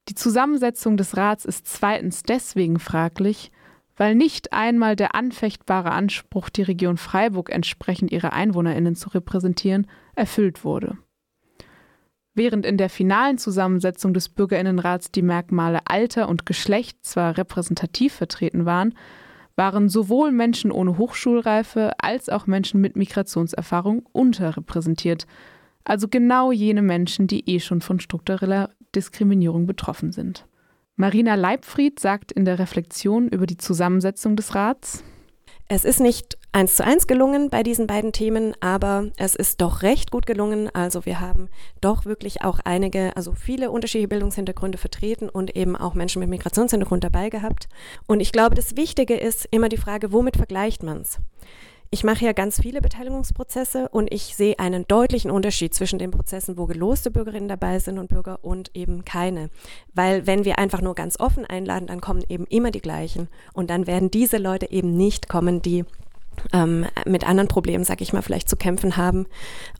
Die 0.08 0.14
Zusammensetzung 0.14 0.96
des 0.96 1.16
Rats 1.16 1.44
ist 1.44 1.66
zweitens 1.66 2.22
deswegen 2.22 2.78
fraglich, 2.78 3.50
weil 4.00 4.14
nicht 4.14 4.54
einmal 4.54 4.96
der 4.96 5.14
anfechtbare 5.14 5.90
Anspruch, 5.90 6.48
die 6.48 6.62
Region 6.62 6.96
Freiburg 6.96 7.50
entsprechend 7.50 8.10
ihrer 8.10 8.32
Einwohnerinnen 8.32 8.94
zu 8.94 9.10
repräsentieren, 9.10 9.86
erfüllt 10.16 10.64
wurde. 10.64 10.96
Während 12.32 12.64
in 12.64 12.78
der 12.78 12.88
finalen 12.88 13.36
Zusammensetzung 13.36 14.14
des 14.14 14.30
Bürgerinnenrats 14.30 15.12
die 15.12 15.20
Merkmale 15.20 15.80
Alter 15.84 16.30
und 16.30 16.46
Geschlecht 16.46 17.04
zwar 17.04 17.36
repräsentativ 17.36 18.14
vertreten 18.14 18.64
waren, 18.64 18.94
waren 19.54 19.90
sowohl 19.90 20.32
Menschen 20.32 20.72
ohne 20.72 20.96
Hochschulreife 20.96 21.92
als 21.98 22.30
auch 22.30 22.46
Menschen 22.46 22.80
mit 22.80 22.96
Migrationserfahrung 22.96 24.06
unterrepräsentiert, 24.12 25.26
also 25.84 26.08
genau 26.08 26.52
jene 26.52 26.80
Menschen, 26.80 27.26
die 27.26 27.46
eh 27.50 27.60
schon 27.60 27.82
von 27.82 28.00
struktureller 28.00 28.70
Diskriminierung 28.94 29.66
betroffen 29.66 30.10
sind. 30.10 30.46
Marina 31.00 31.34
Leibfried 31.34 31.98
sagt 31.98 32.30
in 32.30 32.44
der 32.44 32.58
Reflexion 32.58 33.28
über 33.28 33.46
die 33.46 33.56
Zusammensetzung 33.56 34.36
des 34.36 34.54
Rats, 34.54 35.02
es 35.66 35.86
ist 35.86 35.98
nicht 35.98 36.36
eins 36.52 36.76
zu 36.76 36.84
eins 36.84 37.06
gelungen 37.06 37.48
bei 37.48 37.62
diesen 37.62 37.86
beiden 37.86 38.12
Themen, 38.12 38.52
aber 38.60 39.06
es 39.16 39.34
ist 39.34 39.62
doch 39.62 39.80
recht 39.80 40.10
gut 40.10 40.26
gelungen. 40.26 40.68
Also 40.74 41.06
wir 41.06 41.18
haben 41.18 41.48
doch 41.80 42.04
wirklich 42.04 42.42
auch 42.42 42.60
einige, 42.64 43.16
also 43.16 43.32
viele 43.32 43.70
unterschiedliche 43.70 44.08
Bildungshintergründe 44.08 44.76
vertreten 44.76 45.30
und 45.30 45.56
eben 45.56 45.74
auch 45.74 45.94
Menschen 45.94 46.20
mit 46.20 46.28
Migrationshintergrund 46.28 47.02
dabei 47.02 47.30
gehabt. 47.30 47.70
Und 48.06 48.20
ich 48.20 48.30
glaube, 48.30 48.54
das 48.54 48.76
Wichtige 48.76 49.14
ist 49.14 49.48
immer 49.50 49.70
die 49.70 49.78
Frage, 49.78 50.12
womit 50.12 50.36
vergleicht 50.36 50.82
man 50.82 51.00
es? 51.00 51.18
Ich 51.92 52.04
mache 52.04 52.24
ja 52.24 52.32
ganz 52.32 52.60
viele 52.60 52.80
Beteiligungsprozesse 52.80 53.88
und 53.88 54.12
ich 54.12 54.36
sehe 54.36 54.60
einen 54.60 54.86
deutlichen 54.86 55.32
Unterschied 55.32 55.74
zwischen 55.74 55.98
den 55.98 56.12
Prozessen, 56.12 56.56
wo 56.56 56.66
geloste 56.66 57.10
Bürgerinnen 57.10 57.48
dabei 57.48 57.80
sind 57.80 57.98
und 57.98 58.08
Bürger 58.08 58.38
und 58.42 58.70
eben 58.74 59.04
keine. 59.04 59.50
Weil 59.92 60.24
wenn 60.24 60.44
wir 60.44 60.60
einfach 60.60 60.82
nur 60.82 60.94
ganz 60.94 61.18
offen 61.18 61.44
einladen, 61.44 61.88
dann 61.88 62.00
kommen 62.00 62.22
eben 62.28 62.46
immer 62.46 62.70
die 62.70 62.80
gleichen. 62.80 63.28
Und 63.54 63.70
dann 63.70 63.88
werden 63.88 64.08
diese 64.08 64.38
Leute 64.38 64.70
eben 64.70 64.96
nicht 64.96 65.28
kommen, 65.28 65.62
die 65.62 65.84
ähm, 66.52 66.86
mit 67.06 67.26
anderen 67.26 67.48
Problemen, 67.48 67.82
sag 67.82 68.00
ich 68.00 68.12
mal, 68.12 68.22
vielleicht 68.22 68.48
zu 68.48 68.56
kämpfen 68.56 68.96
haben. 68.96 69.26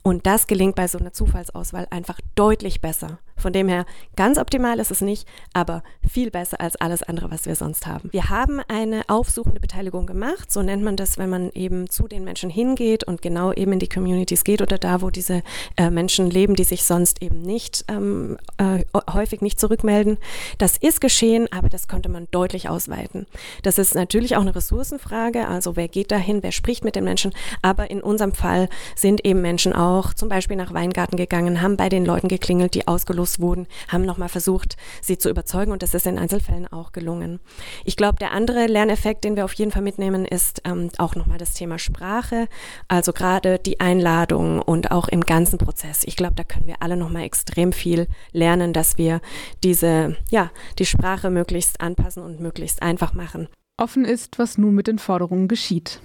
Und 0.03 0.25
das 0.25 0.47
gelingt 0.47 0.75
bei 0.75 0.89
so 0.89 0.97
einer 0.97 1.13
Zufallsauswahl 1.13 1.87
einfach 1.91 2.19
deutlich 2.35 2.81
besser. 2.81 3.19
Von 3.41 3.53
dem 3.53 3.67
her, 3.67 3.85
ganz 4.15 4.37
optimal 4.37 4.79
ist 4.79 4.91
es 4.91 5.01
nicht, 5.01 5.27
aber 5.53 5.83
viel 6.07 6.31
besser 6.31 6.61
als 6.61 6.75
alles 6.75 7.03
andere, 7.03 7.31
was 7.31 7.45
wir 7.45 7.55
sonst 7.55 7.87
haben. 7.87 8.09
Wir 8.11 8.29
haben 8.29 8.61
eine 8.67 9.03
aufsuchende 9.07 9.59
Beteiligung 9.59 10.05
gemacht, 10.05 10.51
so 10.51 10.61
nennt 10.61 10.83
man 10.83 10.95
das, 10.95 11.17
wenn 11.17 11.29
man 11.29 11.49
eben 11.51 11.89
zu 11.89 12.07
den 12.07 12.23
Menschen 12.23 12.49
hingeht 12.49 13.03
und 13.03 13.21
genau 13.21 13.51
eben 13.51 13.73
in 13.73 13.79
die 13.79 13.89
Communities 13.89 14.43
geht 14.43 14.61
oder 14.61 14.77
da, 14.77 15.01
wo 15.01 15.09
diese 15.09 15.41
äh, 15.77 15.89
Menschen 15.89 16.29
leben, 16.29 16.55
die 16.55 16.63
sich 16.63 16.83
sonst 16.83 17.21
eben 17.21 17.41
nicht 17.41 17.85
ähm, 17.87 18.37
äh, 18.57 18.85
häufig 19.11 19.41
nicht 19.41 19.59
zurückmelden. 19.59 20.17
Das 20.57 20.77
ist 20.77 21.01
geschehen, 21.01 21.47
aber 21.51 21.69
das 21.69 21.87
könnte 21.87 22.09
man 22.09 22.27
deutlich 22.31 22.69
ausweiten. 22.69 23.25
Das 23.63 23.79
ist 23.79 23.95
natürlich 23.95 24.35
auch 24.35 24.41
eine 24.41 24.55
Ressourcenfrage, 24.55 25.47
also 25.47 25.75
wer 25.75 25.87
geht 25.87 26.11
dahin, 26.11 26.43
wer 26.43 26.51
spricht 26.51 26.83
mit 26.83 26.95
den 26.95 27.03
Menschen, 27.03 27.33
aber 27.61 27.89
in 27.89 28.01
unserem 28.01 28.33
Fall 28.33 28.69
sind 28.95 29.25
eben 29.25 29.41
Menschen 29.41 29.73
auch 29.73 30.13
zum 30.13 30.29
Beispiel 30.29 30.57
nach 30.57 30.73
Weingarten 30.73 31.17
gegangen, 31.17 31.61
haben 31.61 31.77
bei 31.77 31.89
den 31.89 32.05
Leuten 32.05 32.27
geklingelt, 32.27 32.75
die 32.75 32.87
ausgelost 32.87 33.30
beeinflusst 33.31 33.39
wurden, 33.39 33.67
haben 33.87 34.05
nochmal 34.05 34.29
versucht, 34.29 34.77
sie 35.01 35.17
zu 35.17 35.29
überzeugen 35.29 35.71
und 35.71 35.83
das 35.83 35.93
ist 35.93 36.07
in 36.07 36.17
Einzelfällen 36.17 36.67
auch 36.67 36.91
gelungen. 36.91 37.39
Ich 37.85 37.95
glaube, 37.95 38.17
der 38.19 38.31
andere 38.31 38.67
Lerneffekt, 38.67 39.23
den 39.23 39.35
wir 39.35 39.45
auf 39.45 39.53
jeden 39.53 39.71
Fall 39.71 39.81
mitnehmen, 39.81 40.25
ist 40.25 40.61
ähm, 40.65 40.89
auch 40.97 41.15
nochmal 41.15 41.37
das 41.37 41.53
Thema 41.53 41.79
Sprache, 41.79 42.47
also 42.87 43.13
gerade 43.13 43.59
die 43.59 43.79
Einladung 43.79 44.61
und 44.61 44.91
auch 44.91 45.07
im 45.07 45.21
ganzen 45.21 45.57
Prozess. 45.57 46.03
Ich 46.05 46.15
glaube, 46.15 46.35
da 46.35 46.43
können 46.43 46.67
wir 46.67 46.81
alle 46.81 46.97
nochmal 46.97 47.23
extrem 47.23 47.73
viel 47.73 48.07
lernen, 48.31 48.73
dass 48.73 48.97
wir 48.97 49.21
diese, 49.63 50.17
ja, 50.29 50.51
die 50.79 50.85
Sprache 50.85 51.29
möglichst 51.29 51.81
anpassen 51.81 52.23
und 52.23 52.39
möglichst 52.39 52.81
einfach 52.81 53.13
machen. 53.13 53.47
Offen 53.77 54.05
ist, 54.05 54.37
was 54.37 54.57
nun 54.57 54.75
mit 54.75 54.87
den 54.87 54.99
Forderungen 54.99 55.47
geschieht. 55.47 56.01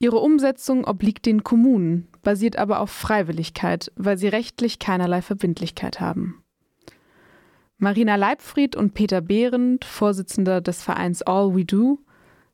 Ihre 0.00 0.18
Umsetzung 0.18 0.84
obliegt 0.84 1.26
den 1.26 1.42
Kommunen, 1.42 2.08
basiert 2.22 2.56
aber 2.56 2.80
auf 2.80 2.90
Freiwilligkeit, 2.90 3.90
weil 3.96 4.16
sie 4.16 4.28
rechtlich 4.28 4.78
keinerlei 4.78 5.22
Verbindlichkeit 5.22 6.00
haben. 6.00 6.44
Marina 7.78 8.16
Leibfried 8.16 8.76
und 8.76 8.94
Peter 8.94 9.20
Behrendt, 9.20 9.84
Vorsitzender 9.84 10.60
des 10.60 10.82
Vereins 10.82 11.22
All 11.22 11.54
We 11.54 11.64
Do, 11.64 11.98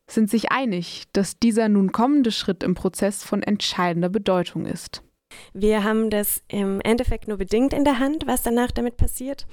sind 0.07 0.31
sich 0.31 0.53
einig, 0.53 1.05
dass 1.13 1.39
dieser 1.39 1.69
nun 1.69 1.93
kommende 1.93 2.31
Schritt 2.31 2.63
im 2.63 2.75
Prozess 2.75 3.25
von 3.25 3.43
entscheidender 3.43 4.11
Bedeutung 4.11 4.67
ist. 4.67 5.03
Wir 5.53 5.85
haben 5.85 6.11
das 6.11 6.43
im 6.49 6.81
Endeffekt 6.81 7.29
nur 7.29 7.37
bedingt 7.37 7.73
in 7.73 7.85
der 7.85 7.99
Hand, 7.99 8.27
was 8.27 8.43
danach 8.43 8.71
damit 8.71 8.97
passiert. 8.97 9.47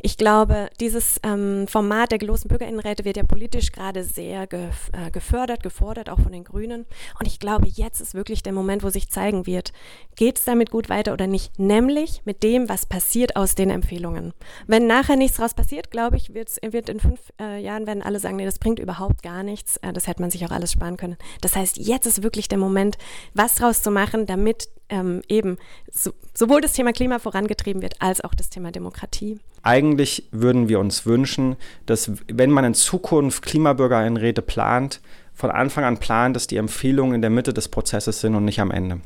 Ich 0.00 0.16
glaube, 0.16 0.68
dieses 0.80 1.20
ähm, 1.22 1.66
Format 1.68 2.10
der 2.10 2.18
gelosten 2.18 2.48
Bürgerinnenräte 2.48 3.04
wird 3.04 3.16
ja 3.16 3.22
politisch 3.22 3.72
gerade 3.72 4.04
sehr 4.04 4.42
äh, 4.52 5.10
gefördert, 5.12 5.62
gefordert, 5.62 6.10
auch 6.10 6.20
von 6.20 6.32
den 6.32 6.44
Grünen. 6.44 6.86
Und 7.18 7.26
ich 7.26 7.38
glaube, 7.38 7.66
jetzt 7.68 8.00
ist 8.00 8.14
wirklich 8.14 8.42
der 8.42 8.52
Moment, 8.52 8.82
wo 8.82 8.90
sich 8.90 9.08
zeigen 9.08 9.46
wird, 9.46 9.72
geht 10.16 10.38
es 10.38 10.44
damit 10.44 10.70
gut 10.70 10.88
weiter 10.88 11.12
oder 11.12 11.26
nicht. 11.26 11.58
Nämlich 11.58 12.22
mit 12.24 12.42
dem, 12.42 12.68
was 12.68 12.86
passiert 12.86 13.36
aus 13.36 13.54
den 13.54 13.70
Empfehlungen. 13.70 14.32
Wenn 14.66 14.86
nachher 14.86 15.16
nichts 15.16 15.36
daraus 15.36 15.54
passiert, 15.54 15.90
glaube 15.90 16.16
ich, 16.16 16.34
wird 16.34 16.88
in 16.88 17.00
fünf 17.00 17.20
äh, 17.40 17.60
Jahren 17.60 17.86
werden 17.86 18.02
alle 18.02 18.20
sagen, 18.20 18.36
nee, 18.36 18.44
das 18.44 18.58
bringt 18.58 18.78
überhaupt 18.78 19.22
gar 19.22 19.42
nichts. 19.42 19.76
Äh, 19.78 19.92
das 19.92 20.06
hätte 20.06 20.20
man 20.20 20.30
sich 20.30 20.44
auch 20.46 20.50
alles 20.50 20.72
sparen 20.72 20.96
können. 20.96 21.16
Das 21.40 21.56
heißt, 21.56 21.78
jetzt 21.78 22.06
ist 22.06 22.22
wirklich 22.22 22.48
der 22.48 22.58
Moment, 22.58 22.98
was 23.34 23.56
daraus 23.56 23.82
zu 23.82 23.90
machen, 23.90 24.26
damit 24.26 24.68
ähm, 24.88 25.22
eben 25.28 25.56
so, 25.90 26.12
sowohl 26.34 26.60
das 26.60 26.72
Thema 26.72 26.92
Klima 26.92 27.18
vorangetrieben 27.18 27.82
wird, 27.82 28.00
als 28.00 28.22
auch 28.22 28.34
das 28.34 28.50
Thema 28.50 28.70
Demokratie. 28.70 29.38
Eigentlich 29.62 30.28
würden 30.30 30.68
wir 30.68 30.78
uns 30.78 31.06
wünschen, 31.06 31.56
dass 31.86 32.10
wenn 32.30 32.50
man 32.50 32.64
in 32.64 32.74
Zukunft 32.74 33.42
Klimabürgerinnenräte 33.44 34.42
plant, 34.42 35.00
von 35.34 35.50
Anfang 35.50 35.84
an 35.84 35.98
plant, 35.98 36.36
dass 36.36 36.46
die 36.46 36.56
Empfehlungen 36.56 37.14
in 37.14 37.20
der 37.20 37.30
Mitte 37.30 37.52
des 37.52 37.68
Prozesses 37.68 38.20
sind 38.20 38.36
und 38.36 38.44
nicht 38.44 38.60
am 38.60 38.70
Ende. 38.70 39.00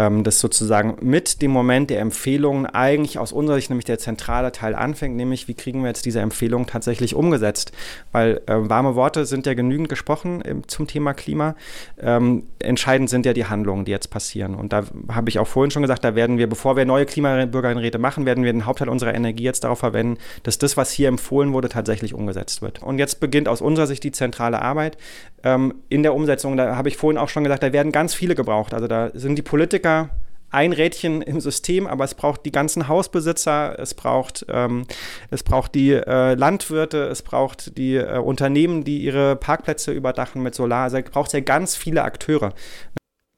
Ähm, 0.00 0.24
das 0.24 0.40
sozusagen 0.40 0.96
mit 1.02 1.42
dem 1.42 1.50
Moment 1.50 1.90
der 1.90 2.00
Empfehlungen 2.00 2.64
eigentlich 2.64 3.18
aus 3.18 3.32
unserer 3.32 3.56
Sicht 3.56 3.68
nämlich 3.68 3.84
der 3.84 3.98
zentrale 3.98 4.50
Teil 4.50 4.74
anfängt, 4.74 5.14
nämlich 5.16 5.46
wie 5.46 5.54
kriegen 5.54 5.82
wir 5.82 5.88
jetzt 5.88 6.06
diese 6.06 6.20
Empfehlungen 6.20 6.66
tatsächlich 6.66 7.14
umgesetzt? 7.14 7.72
Weil 8.10 8.40
äh, 8.46 8.54
warme 8.56 8.94
Worte 8.94 9.26
sind 9.26 9.44
ja 9.44 9.52
genügend 9.52 9.90
gesprochen 9.90 10.42
äh, 10.42 10.54
zum 10.66 10.86
Thema 10.86 11.12
Klima. 11.12 11.54
Ähm, 12.00 12.44
entscheidend 12.58 13.10
sind 13.10 13.26
ja 13.26 13.34
die 13.34 13.44
Handlungen, 13.44 13.84
die 13.84 13.90
jetzt 13.90 14.08
passieren. 14.08 14.54
Und 14.54 14.72
da 14.72 14.84
habe 15.10 15.28
ich 15.28 15.38
auch 15.38 15.46
vorhin 15.46 15.70
schon 15.70 15.82
gesagt, 15.82 16.02
da 16.02 16.14
werden 16.14 16.38
wir, 16.38 16.48
bevor 16.48 16.76
wir 16.76 16.86
neue 16.86 17.04
Klimabürgerinnenräte 17.04 17.98
machen, 17.98 18.24
werden 18.24 18.42
wir 18.44 18.52
den 18.52 18.64
Hauptteil 18.64 18.88
unserer 18.88 19.14
Energie 19.14 19.44
jetzt 19.44 19.64
darauf 19.64 19.80
verwenden, 19.80 20.18
dass 20.44 20.56
das, 20.56 20.78
was 20.78 20.90
hier 20.90 21.08
empfohlen 21.08 21.52
wurde, 21.52 21.68
tatsächlich 21.68 22.14
umgesetzt 22.14 22.62
wird. 22.62 22.82
Und 22.82 22.98
jetzt 22.98 23.20
beginnt 23.20 23.48
aus 23.48 23.60
unserer 23.60 23.86
Sicht 23.86 24.02
die 24.04 24.12
zentrale 24.12 24.62
Arbeit 24.62 24.96
ähm, 25.44 25.74
in 25.88 26.02
der 26.02 26.14
Umsetzung. 26.14 26.56
Da 26.56 26.76
habe 26.76 26.88
ich 26.88 26.96
vorhin 26.96 27.18
auch 27.18 27.28
schon 27.28 27.44
gesagt, 27.44 27.62
da 27.62 27.72
werden 27.72 27.92
ganz 27.92 28.14
viele 28.14 28.34
gebraucht. 28.34 28.74
Also 28.74 28.86
da 28.86 29.10
sind 29.14 29.36
die 29.36 29.42
Politiker 29.42 30.10
ein 30.50 30.72
Rädchen 30.72 31.22
im 31.22 31.40
System, 31.40 31.86
aber 31.86 32.04
es 32.04 32.14
braucht 32.14 32.44
die 32.44 32.52
ganzen 32.52 32.88
Hausbesitzer, 32.88 33.78
es 33.78 33.94
braucht, 33.94 34.44
ähm, 34.48 34.84
es 35.30 35.42
braucht 35.42 35.74
die 35.74 35.92
äh, 35.92 36.34
Landwirte, 36.34 37.04
es 37.04 37.22
braucht 37.22 37.78
die 37.78 37.96
äh, 37.96 38.18
Unternehmen, 38.18 38.84
die 38.84 38.98
ihre 38.98 39.36
Parkplätze 39.36 39.92
überdachen 39.92 40.42
mit 40.42 40.54
Solar. 40.54 40.84
Also 40.84 40.98
es 40.98 41.10
braucht 41.10 41.32
ja 41.32 41.40
ganz 41.40 41.76
viele 41.76 42.02
Akteure. 42.02 42.52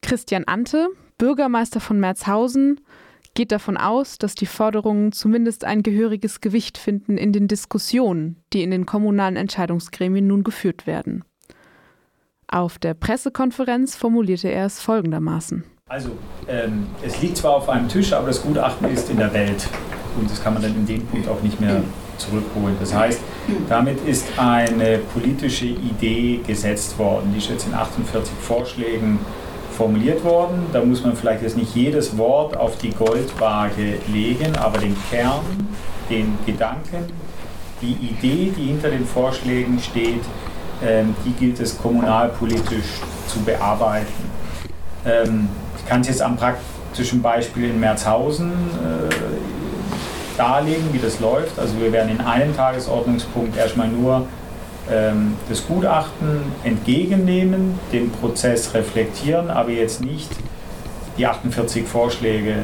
Christian 0.01 0.43
Ante, 0.45 0.87
Bürgermeister 1.17 1.79
von 1.79 1.99
Merzhausen, 1.99 2.81
geht 3.35 3.51
davon 3.51 3.77
aus, 3.77 4.17
dass 4.17 4.35
die 4.35 4.45
Forderungen 4.45 5.11
zumindest 5.11 5.65
ein 5.65 5.83
gehöriges 5.83 6.41
Gewicht 6.41 6.77
finden 6.77 7.17
in 7.17 7.31
den 7.31 7.47
Diskussionen, 7.47 8.43
die 8.53 8.63
in 8.63 8.71
den 8.71 8.85
kommunalen 8.85 9.35
Entscheidungsgremien 9.35 10.27
nun 10.27 10.43
geführt 10.43 10.85
werden. 10.85 11.23
Auf 12.47 12.77
der 12.77 12.93
Pressekonferenz 12.93 13.95
formulierte 13.95 14.49
er 14.49 14.65
es 14.65 14.79
folgendermaßen. 14.79 15.63
Also, 15.89 16.11
ähm, 16.47 16.87
es 17.05 17.21
liegt 17.21 17.37
zwar 17.37 17.55
auf 17.55 17.69
einem 17.69 17.87
Tisch, 17.87 18.13
aber 18.13 18.27
das 18.27 18.41
Gutachten 18.41 18.89
ist 18.91 19.09
in 19.09 19.17
der 19.17 19.33
Welt. 19.33 19.67
Und 20.19 20.29
das 20.29 20.43
kann 20.43 20.53
man 20.53 20.63
dann 20.63 20.75
in 20.75 20.85
dem 20.85 21.05
Punkt 21.05 21.27
auch 21.27 21.41
nicht 21.41 21.59
mehr 21.59 21.81
zurückholen. 22.17 22.75
Das 22.79 22.93
heißt, 22.93 23.19
damit 23.67 23.99
ist 24.07 24.27
eine 24.37 24.99
politische 25.13 25.65
Idee 25.65 26.39
gesetzt 26.45 26.97
worden. 26.97 27.31
Die 27.33 27.39
ist 27.39 27.49
jetzt 27.49 27.67
in 27.67 27.73
48 27.73 28.33
Vorschlägen 28.41 29.19
formuliert 29.73 30.23
worden. 30.23 30.67
Da 30.71 30.83
muss 30.83 31.03
man 31.03 31.15
vielleicht 31.15 31.41
jetzt 31.41 31.57
nicht 31.57 31.75
jedes 31.75 32.17
Wort 32.17 32.55
auf 32.55 32.77
die 32.77 32.91
Goldwaage 32.91 33.97
legen, 34.11 34.55
aber 34.57 34.77
den 34.77 34.95
Kern, 35.09 35.41
den 36.09 36.37
Gedanken, 36.45 37.05
die 37.81 37.93
Idee, 37.93 38.53
die 38.55 38.65
hinter 38.67 38.89
den 38.89 39.05
Vorschlägen 39.05 39.79
steht, 39.79 40.21
die 41.25 41.31
gilt 41.31 41.59
es 41.59 41.77
kommunalpolitisch 41.77 42.99
zu 43.27 43.39
bearbeiten. 43.39 44.31
Ähm, 45.05 45.49
ich 45.77 45.85
kann 45.85 46.01
es 46.01 46.07
jetzt 46.07 46.21
am 46.21 46.37
praktischen 46.37 47.21
Beispiel 47.21 47.69
in 47.69 47.79
Merzhausen 47.79 48.51
äh, 48.51 50.37
darlegen, 50.37 50.91
wie 50.91 50.99
das 50.99 51.19
läuft. 51.19 51.59
Also 51.59 51.79
wir 51.79 51.91
werden 51.91 52.09
in 52.09 52.21
einem 52.21 52.55
Tagesordnungspunkt 52.55 53.57
erstmal 53.57 53.87
nur 53.87 54.27
ähm, 54.91 55.35
das 55.49 55.65
Gutachten 55.65 56.43
entgegennehmen, 56.63 57.79
den 57.91 58.11
Prozess 58.11 58.73
reflektieren, 58.73 59.49
aber 59.49 59.71
jetzt 59.71 60.01
nicht 60.01 60.29
die 61.17 61.27
48 61.27 61.87
Vorschläge 61.87 62.55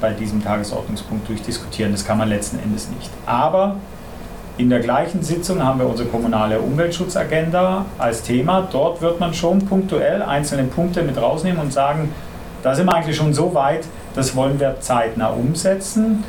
bei 0.00 0.12
diesem 0.12 0.42
Tagesordnungspunkt 0.42 1.28
durchdiskutieren. 1.28 1.92
Das 1.92 2.04
kann 2.04 2.18
man 2.18 2.28
letzten 2.28 2.58
Endes 2.60 2.88
nicht. 2.88 3.10
Aber 3.26 3.76
in 4.60 4.68
der 4.68 4.80
gleichen 4.80 5.22
Sitzung 5.22 5.64
haben 5.64 5.80
wir 5.80 5.88
unsere 5.88 6.06
kommunale 6.10 6.60
Umweltschutzagenda 6.60 7.86
als 7.96 8.22
Thema. 8.22 8.68
Dort 8.70 9.00
wird 9.00 9.18
man 9.18 9.32
schon 9.32 9.64
punktuell 9.64 10.22
einzelne 10.22 10.64
Punkte 10.64 11.02
mit 11.02 11.16
rausnehmen 11.16 11.62
und 11.62 11.72
sagen, 11.72 12.12
da 12.62 12.74
sind 12.74 12.84
wir 12.84 12.94
eigentlich 12.94 13.16
schon 13.16 13.32
so 13.32 13.54
weit, 13.54 13.86
das 14.14 14.36
wollen 14.36 14.60
wir 14.60 14.78
zeitnah 14.80 15.28
umsetzen. 15.28 16.24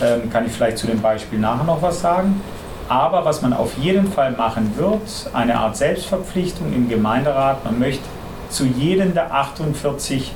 Ähm, 0.00 0.28
kann 0.28 0.44
ich 0.44 0.52
vielleicht 0.52 0.78
zu 0.78 0.88
dem 0.88 1.00
Beispiel 1.00 1.38
nachher 1.38 1.62
noch 1.62 1.80
was 1.80 2.00
sagen. 2.00 2.40
Aber 2.88 3.24
was 3.24 3.42
man 3.42 3.52
auf 3.52 3.78
jeden 3.78 4.10
Fall 4.10 4.32
machen 4.32 4.72
wird, 4.76 5.30
eine 5.32 5.56
Art 5.56 5.76
Selbstverpflichtung 5.76 6.72
im 6.72 6.88
Gemeinderat, 6.88 7.64
man 7.64 7.78
möchte 7.78 8.02
zu 8.50 8.64
jedem 8.64 9.14
der 9.14 9.32
48 9.32 10.34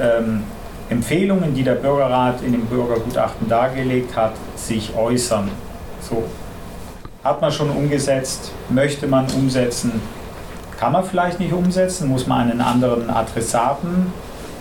ähm, 0.00 0.44
Empfehlungen, 0.88 1.54
die 1.54 1.64
der 1.64 1.74
Bürgerrat 1.74 2.40
in 2.40 2.52
dem 2.52 2.64
Bürgergutachten 2.64 3.46
dargelegt 3.46 4.16
hat, 4.16 4.32
sich 4.56 4.94
äußern. 4.96 5.50
So, 6.00 6.24
hat 7.24 7.40
man 7.40 7.52
schon 7.52 7.70
umgesetzt? 7.70 8.52
Möchte 8.68 9.06
man 9.06 9.26
umsetzen? 9.30 10.00
Kann 10.78 10.92
man 10.92 11.04
vielleicht 11.04 11.38
nicht 11.38 11.52
umsetzen? 11.52 12.08
Muss 12.08 12.26
man 12.26 12.50
einen 12.50 12.60
anderen 12.60 13.08
Adressaten 13.08 14.12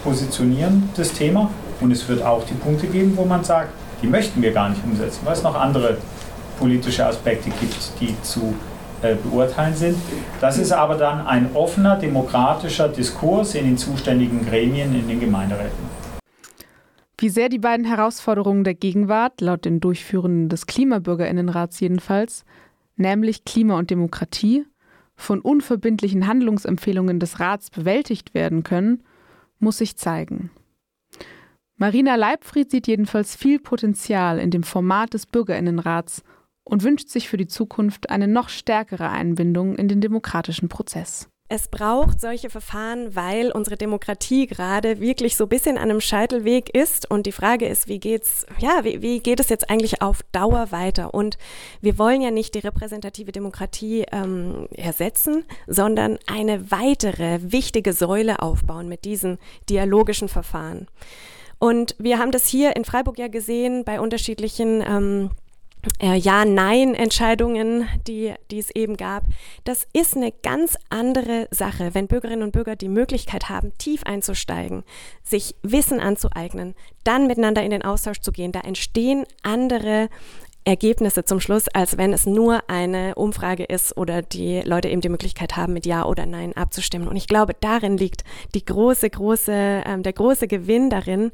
positionieren, 0.03 0.89
das 0.95 1.11
Thema? 1.13 1.49
Und 1.79 1.91
es 1.91 2.07
wird 2.07 2.23
auch 2.23 2.43
die 2.45 2.53
Punkte 2.53 2.87
geben, 2.87 3.13
wo 3.15 3.25
man 3.25 3.43
sagt, 3.43 3.69
die 4.01 4.07
möchten 4.07 4.41
wir 4.41 4.51
gar 4.51 4.69
nicht 4.69 4.83
umsetzen, 4.83 5.21
weil 5.23 5.33
es 5.33 5.43
noch 5.43 5.59
andere 5.59 5.97
politische 6.59 7.05
Aspekte 7.05 7.49
gibt, 7.49 7.99
die 7.99 8.15
zu 8.21 8.53
äh, 9.01 9.15
beurteilen 9.15 9.75
sind. 9.75 9.97
Das 10.39 10.59
ist 10.59 10.71
aber 10.71 10.95
dann 10.95 11.25
ein 11.25 11.49
offener 11.55 11.95
demokratischer 11.95 12.87
Diskurs 12.87 13.55
in 13.55 13.65
den 13.65 13.77
zuständigen 13.77 14.45
Gremien 14.45 14.93
in 14.93 15.07
den 15.07 15.19
Gemeinderäten. 15.19 16.00
Wie 17.21 17.29
sehr 17.29 17.49
die 17.49 17.59
beiden 17.59 17.85
Herausforderungen 17.85 18.63
der 18.63 18.73
Gegenwart, 18.73 19.41
laut 19.41 19.63
den 19.63 19.79
Durchführenden 19.79 20.49
des 20.49 20.65
Klimabürgerinnenrats 20.65 21.79
jedenfalls, 21.79 22.45
nämlich 22.95 23.45
Klima 23.45 23.77
und 23.77 23.91
Demokratie, 23.91 24.65
von 25.13 25.39
unverbindlichen 25.39 26.25
Handlungsempfehlungen 26.25 27.19
des 27.19 27.39
Rats 27.39 27.69
bewältigt 27.69 28.33
werden 28.33 28.63
können, 28.63 29.03
muss 29.59 29.77
sich 29.77 29.97
zeigen. 29.97 30.49
Marina 31.75 32.15
Leibfried 32.15 32.71
sieht 32.71 32.87
jedenfalls 32.87 33.35
viel 33.35 33.59
Potenzial 33.59 34.39
in 34.39 34.49
dem 34.49 34.63
Format 34.63 35.13
des 35.13 35.27
Bürgerinnenrats 35.27 36.23
und 36.63 36.81
wünscht 36.81 37.09
sich 37.09 37.29
für 37.29 37.37
die 37.37 37.45
Zukunft 37.45 38.09
eine 38.09 38.27
noch 38.27 38.49
stärkere 38.49 39.11
Einbindung 39.11 39.75
in 39.75 39.87
den 39.87 40.01
demokratischen 40.01 40.69
Prozess. 40.69 41.30
Es 41.53 41.67
braucht 41.67 42.21
solche 42.21 42.49
Verfahren, 42.49 43.13
weil 43.13 43.51
unsere 43.51 43.75
Demokratie 43.75 44.47
gerade 44.47 45.01
wirklich 45.01 45.35
so 45.35 45.43
ein 45.43 45.49
bisschen 45.49 45.77
an 45.77 45.89
einem 45.89 45.99
Scheitelweg 45.99 46.73
ist. 46.73 47.11
Und 47.11 47.25
die 47.25 47.33
Frage 47.33 47.67
ist, 47.67 47.89
wie 47.89 47.99
geht's, 47.99 48.45
ja, 48.59 48.85
wie, 48.85 49.01
wie 49.01 49.19
geht 49.19 49.41
es 49.41 49.49
jetzt 49.49 49.69
eigentlich 49.69 50.01
auf 50.01 50.23
Dauer 50.31 50.71
weiter? 50.71 51.13
Und 51.13 51.37
wir 51.81 51.97
wollen 51.97 52.21
ja 52.21 52.31
nicht 52.31 52.55
die 52.55 52.59
repräsentative 52.59 53.33
Demokratie 53.33 54.05
ähm, 54.13 54.69
ersetzen, 54.71 55.43
sondern 55.67 56.19
eine 56.25 56.71
weitere 56.71 57.39
wichtige 57.41 57.91
Säule 57.91 58.41
aufbauen 58.41 58.87
mit 58.87 59.03
diesen 59.03 59.37
dialogischen 59.69 60.29
Verfahren. 60.29 60.87
Und 61.59 61.97
wir 61.99 62.17
haben 62.17 62.31
das 62.31 62.47
hier 62.47 62.77
in 62.77 62.85
Freiburg 62.85 63.19
ja 63.19 63.27
gesehen 63.27 63.83
bei 63.83 63.99
unterschiedlichen 63.99 64.81
ähm, 64.87 65.31
äh, 65.99 66.15
Ja-Nein-Entscheidungen, 66.15 67.87
die, 68.07 68.33
die 68.49 68.59
es 68.59 68.69
eben 68.71 68.97
gab. 68.97 69.23
Das 69.63 69.87
ist 69.93 70.15
eine 70.15 70.31
ganz 70.31 70.77
andere 70.89 71.47
Sache, 71.51 71.93
wenn 71.93 72.07
Bürgerinnen 72.07 72.43
und 72.43 72.51
Bürger 72.51 72.75
die 72.75 72.89
Möglichkeit 72.89 73.49
haben, 73.49 73.77
tief 73.77 74.03
einzusteigen, 74.03 74.83
sich 75.23 75.55
Wissen 75.63 75.99
anzueignen, 75.99 76.75
dann 77.03 77.27
miteinander 77.27 77.63
in 77.63 77.71
den 77.71 77.83
Austausch 77.83 78.21
zu 78.21 78.31
gehen. 78.31 78.51
Da 78.51 78.61
entstehen 78.61 79.25
andere 79.43 80.09
Ergebnisse 80.63 81.25
zum 81.25 81.39
Schluss, 81.39 81.67
als 81.69 81.97
wenn 81.97 82.13
es 82.13 82.27
nur 82.27 82.69
eine 82.69 83.15
Umfrage 83.15 83.63
ist 83.63 83.97
oder 83.97 84.21
die 84.21 84.61
Leute 84.61 84.89
eben 84.89 85.01
die 85.01 85.09
Möglichkeit 85.09 85.57
haben, 85.57 85.73
mit 85.73 85.87
Ja 85.87 86.05
oder 86.05 86.27
Nein 86.27 86.55
abzustimmen. 86.55 87.07
Und 87.07 87.15
ich 87.15 87.27
glaube, 87.27 87.55
darin 87.59 87.97
liegt 87.97 88.23
die 88.53 88.63
große, 88.63 89.09
große, 89.09 89.51
äh, 89.51 90.01
der 90.01 90.13
große 90.13 90.47
Gewinn 90.47 90.91
darin, 90.91 91.31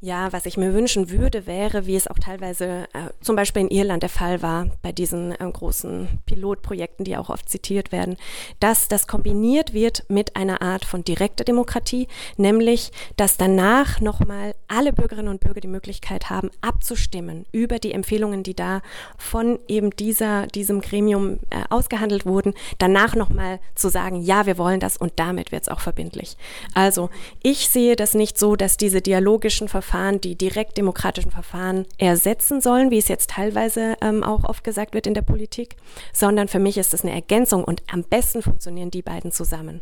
ja, 0.00 0.32
was 0.32 0.46
ich 0.46 0.56
mir 0.56 0.74
wünschen 0.74 1.10
würde, 1.10 1.46
wäre, 1.46 1.86
wie 1.86 1.96
es 1.96 2.06
auch 2.06 2.20
teilweise 2.20 2.84
äh, 2.92 3.10
zum 3.20 3.34
Beispiel 3.34 3.62
in 3.62 3.68
Irland 3.68 4.04
der 4.04 4.10
Fall 4.10 4.42
war, 4.42 4.68
bei 4.80 4.92
diesen 4.92 5.32
äh, 5.32 5.50
großen 5.52 6.20
Pilotprojekten, 6.24 7.04
die 7.04 7.16
auch 7.16 7.30
oft 7.30 7.48
zitiert 7.48 7.90
werden, 7.90 8.16
dass 8.60 8.86
das 8.86 9.08
kombiniert 9.08 9.72
wird 9.74 10.04
mit 10.08 10.36
einer 10.36 10.62
Art 10.62 10.84
von 10.84 11.02
direkter 11.02 11.42
Demokratie, 11.42 12.06
nämlich, 12.36 12.92
dass 13.16 13.38
danach 13.38 14.00
nochmal 14.00 14.54
alle 14.68 14.92
Bürgerinnen 14.92 15.28
und 15.28 15.40
Bürger 15.40 15.60
die 15.60 15.66
Möglichkeit 15.66 16.30
haben, 16.30 16.50
abzustimmen 16.60 17.46
über 17.50 17.80
die 17.80 17.92
Empfehlungen, 17.92 18.44
die 18.44 18.54
da 18.54 18.82
von 19.16 19.58
eben 19.66 19.90
dieser, 19.90 20.46
diesem 20.46 20.80
Gremium 20.80 21.40
äh, 21.50 21.64
ausgehandelt 21.70 22.24
wurden, 22.24 22.54
danach 22.78 23.16
nochmal 23.16 23.58
zu 23.74 23.88
sagen, 23.88 24.22
ja, 24.22 24.46
wir 24.46 24.58
wollen 24.58 24.78
das 24.78 24.96
und 24.96 25.14
damit 25.16 25.50
wird 25.50 25.62
es 25.62 25.68
auch 25.68 25.80
verbindlich. 25.80 26.36
Also, 26.72 27.10
ich 27.42 27.68
sehe 27.68 27.96
das 27.96 28.14
nicht 28.14 28.38
so, 28.38 28.54
dass 28.54 28.76
diese 28.76 29.02
dialogischen 29.02 29.66
Verfahren 29.66 29.87
Verfahren, 29.88 30.20
die 30.20 30.36
direkt 30.36 30.76
demokratischen 30.76 31.30
Verfahren 31.30 31.86
ersetzen 31.96 32.60
sollen, 32.60 32.90
wie 32.90 32.98
es 32.98 33.08
jetzt 33.08 33.30
teilweise 33.30 33.96
ähm, 34.02 34.22
auch 34.22 34.44
oft 34.44 34.62
gesagt 34.62 34.92
wird 34.92 35.06
in 35.06 35.14
der 35.14 35.22
Politik, 35.22 35.76
sondern 36.12 36.46
für 36.46 36.58
mich 36.58 36.76
ist 36.76 36.92
es 36.92 37.04
eine 37.04 37.14
Ergänzung 37.14 37.64
und 37.64 37.82
am 37.90 38.02
besten 38.02 38.42
funktionieren 38.42 38.90
die 38.90 39.00
beiden 39.00 39.32
zusammen. 39.32 39.80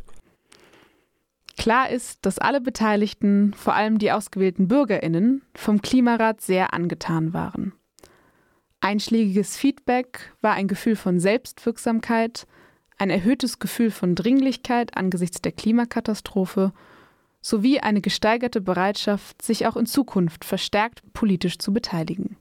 Klar 1.59 1.91
ist, 1.91 2.25
dass 2.25 2.39
alle 2.39 2.61
Beteiligten, 2.61 3.53
vor 3.55 3.75
allem 3.75 3.99
die 3.99 4.13
ausgewählten 4.13 4.69
Bürgerinnen, 4.69 5.43
vom 5.57 5.83
Klimarat 5.83 6.41
sehr 6.41 6.73
angetan 6.73 7.33
waren. 7.33 7.73
Einschlägiges 8.81 9.57
Feedback 9.57 10.33
war 10.41 10.53
ein 10.53 10.69
Gefühl 10.69 10.95
von 10.95 11.19
Selbstwirksamkeit, 11.19 12.47
ein 12.97 13.11
erhöhtes 13.11 13.59
Gefühl 13.59 13.91
von 13.91 14.15
Dringlichkeit 14.15 14.97
angesichts 14.97 15.43
der 15.43 15.51
Klimakatastrophe 15.51 16.73
sowie 17.47 17.79
eine 17.79 18.01
gesteigerte 18.01 18.61
Bereitschaft, 18.61 19.41
sich 19.41 19.69
auch 19.69 19.77
in 19.77 19.87
Zukunft 19.87 20.45
verstärkt 20.45 21.01
politisch 21.13 21.59
zu 21.59 21.73
beteiligen. 21.73 22.37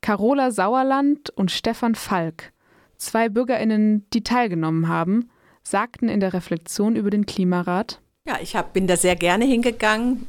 Carola 0.00 0.50
Sauerland 0.50 1.30
und 1.30 1.52
Stefan 1.52 1.94
Falk, 1.94 2.52
zwei 2.96 3.28
Bürgerinnen, 3.28 4.04
die 4.12 4.24
teilgenommen 4.24 4.88
haben, 4.88 5.30
sagten 5.62 6.08
in 6.08 6.18
der 6.18 6.32
Reflexion 6.32 6.96
über 6.96 7.10
den 7.10 7.26
Klimarat, 7.26 8.00
ja, 8.26 8.38
ich 8.42 8.56
hab, 8.56 8.72
bin 8.72 8.88
da 8.88 8.96
sehr 8.96 9.14
gerne 9.14 9.44
hingegangen. 9.44 10.26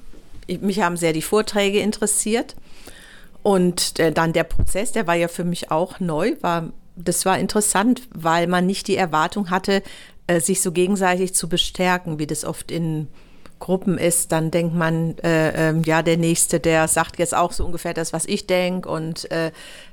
Mich 0.61 0.81
haben 0.81 0.97
sehr 0.97 1.13
die 1.13 1.23
Vorträge 1.23 1.79
interessiert. 1.79 2.55
Und 3.41 3.99
äh, 3.99 4.11
dann 4.11 4.33
der 4.33 4.43
Prozess, 4.43 4.91
der 4.91 5.07
war 5.07 5.15
ja 5.15 5.27
für 5.27 5.43
mich 5.43 5.71
auch 5.71 5.99
neu, 5.99 6.35
war, 6.41 6.71
das 6.95 7.25
war 7.25 7.39
interessant, 7.39 8.03
weil 8.13 8.45
man 8.45 8.67
nicht 8.67 8.87
die 8.87 8.97
Erwartung 8.97 9.49
hatte, 9.49 9.81
äh, 10.27 10.39
sich 10.39 10.61
so 10.61 10.71
gegenseitig 10.71 11.33
zu 11.33 11.49
bestärken, 11.49 12.19
wie 12.19 12.27
das 12.27 12.45
oft 12.45 12.69
in 12.69 13.07
Gruppen 13.59 13.97
ist, 13.97 14.31
dann 14.31 14.51
denkt 14.51 14.75
man, 14.75 15.17
äh, 15.19 15.69
äh, 15.69 15.81
ja, 15.83 16.01
der 16.01 16.17
Nächste, 16.17 16.59
der 16.59 16.87
sagt 16.87 17.19
jetzt 17.19 17.35
auch 17.35 17.51
so 17.51 17.65
ungefähr 17.65 17.93
das, 17.93 18.13
was 18.13 18.25
ich 18.25 18.47
denke. 18.47 18.89
Und 18.89 19.29
äh, 19.31 19.51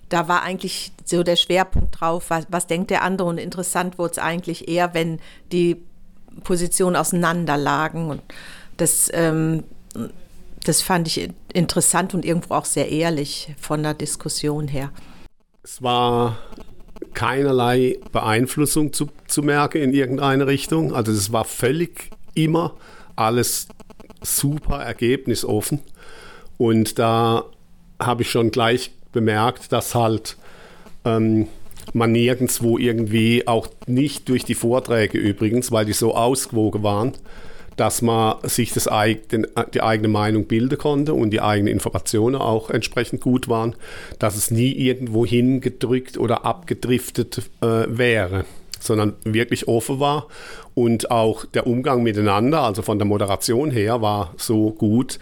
da 0.09 0.29
war 0.29 0.43
eigentlich 0.43 0.93
so 1.05 1.23
der 1.23 1.37
Schwerpunkt 1.37 2.01
drauf, 2.01 2.27
was, 2.29 2.47
was 2.49 2.67
denkt 2.67 2.91
der 2.91 3.03
andere. 3.03 3.29
Und 3.29 3.39
interessant 3.39 3.99
wurde 3.99 4.13
es 4.13 4.19
eigentlich 4.19 4.69
eher, 4.69 4.95
wenn 4.95 5.21
die 5.53 5.83
Positionen 6.43 6.97
auseinanderlagen. 6.97 8.11
Und 8.11 8.23
das, 8.77 9.11
ähm, 9.13 9.65
das 10.65 10.83
fand 10.83 11.09
ich 11.09 11.31
interessant 11.53 12.15
und 12.15 12.25
irgendwo 12.25 12.55
auch 12.55 12.65
sehr 12.65 12.91
ehrlich 12.91 13.55
von 13.59 13.83
der 13.83 13.95
Diskussion 13.95 14.69
her. 14.69 14.91
Es 15.63 15.83
war 15.83 16.39
keinerlei 17.15 17.99
Beeinflussung 18.13 18.93
zu, 18.93 19.09
zu 19.27 19.43
merken 19.43 19.79
in 19.79 19.93
irgendeine 19.93 20.47
Richtung. 20.47 20.95
Also 20.95 21.13
es 21.13 21.33
war 21.33 21.45
völlig 21.45 22.11
immer 22.35 22.75
alles 23.17 23.69
super 24.23 24.83
ergebnisoffen. 24.83 25.81
Und 26.57 26.99
da 26.99 27.45
habe 27.99 28.23
ich 28.23 28.31
schon 28.31 28.51
gleich 28.51 28.93
bemerkt, 29.13 29.73
dass 29.73 29.95
halt 29.95 30.37
ähm, 31.05 31.49
man 31.93 32.13
nirgendwo 32.13 32.79
irgendwie, 32.79 33.47
auch 33.47 33.69
nicht 33.87 34.29
durch 34.29 34.45
die 34.45 34.55
Vorträge 34.55 35.19
übrigens, 35.19 35.71
weil 35.71 35.85
die 35.85 35.93
so 35.93 36.15
ausgewogen 36.15 36.83
waren, 36.83 37.13
dass 37.77 38.03
man 38.03 38.37
sich 38.45 38.73
das, 38.73 38.89
den, 39.33 39.47
die 39.75 39.83
eigene 39.83 40.09
Meinung 40.09 40.47
bilden 40.47 40.79
konnte 40.79 41.13
und 41.13 41.31
die 41.31 41.41
eigenen 41.41 41.73
Informationen 41.73 42.37
auch 42.37 42.71
entsprechend 42.71 43.21
gut 43.21 43.49
waren, 43.49 43.75
dass 44.19 44.37
es 44.37 44.51
nie 44.51 44.73
irgendwo 44.73 45.27
hingedrückt 45.27 46.17
oder 46.17 46.45
abgedriftet 46.45 47.43
äh, 47.61 47.85
wäre 47.89 48.45
sondern 48.85 49.15
wirklich 49.25 49.69
offen 49.69 50.01
war. 50.01 50.29
Und 50.75 51.11
auch 51.11 51.45
der 51.47 51.67
Umgang 51.67 52.03
miteinander, 52.03 52.63
also 52.63 52.83
von 52.83 52.99
der 52.99 53.07
Moderation 53.07 53.71
her, 53.71 54.03
war 54.03 54.35
so 54.37 54.71
gut, 54.71 55.19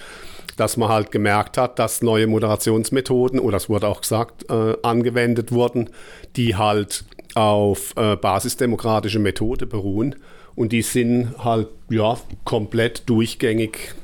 dass 0.57 0.77
man 0.77 0.88
halt 0.88 1.11
gemerkt 1.11 1.57
hat, 1.59 1.79
dass 1.79 2.03
neue 2.03 2.27
Moderationsmethoden, 2.27 3.40
oder 3.40 3.57
es 3.57 3.68
wurde 3.68 3.88
auch 3.88 4.01
gesagt, 4.01 4.51
äh, 4.51 4.77
angewendet 4.83 5.53
wurden, 5.53 5.90
die 6.37 6.57
halt 6.57 7.05
auf 7.35 7.94
äh, 7.96 8.16
basisdemokratische 8.16 9.18
Methode 9.18 9.66
beruhen. 9.66 10.16
Und 10.55 10.72
die 10.72 10.83
sind 10.83 11.35
halt 11.38 11.68
ja 11.88 12.18
komplett 12.44 13.09
durchgängig 13.09 13.94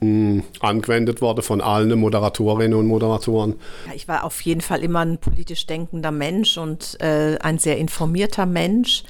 mh, 0.00 0.42
angewendet 0.60 1.20
worden 1.20 1.42
von 1.42 1.60
allen 1.60 1.98
Moderatorinnen 1.98 2.78
und 2.78 2.86
Moderatoren. 2.86 3.54
Ich 3.94 4.08
war 4.08 4.24
auf 4.24 4.40
jeden 4.42 4.60
Fall 4.60 4.82
immer 4.82 5.00
ein 5.00 5.18
politisch 5.18 5.66
denkender 5.66 6.10
Mensch 6.10 6.58
und 6.58 7.00
äh, 7.00 7.38
ein 7.40 7.58
sehr 7.58 7.78
informierter 7.78 8.46
Mensch. 8.46 9.04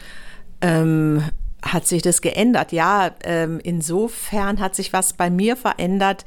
Ähm, 0.61 1.23
hat 1.63 1.87
sich 1.87 2.03
das 2.03 2.23
geändert? 2.23 2.73
Ja, 2.73 3.11
ähm, 3.25 3.61
insofern 3.63 4.61
hat 4.61 4.75
sich 4.77 4.93
was 4.93 5.13
bei 5.13 5.31
mir 5.31 5.57
verändert. 5.57 6.25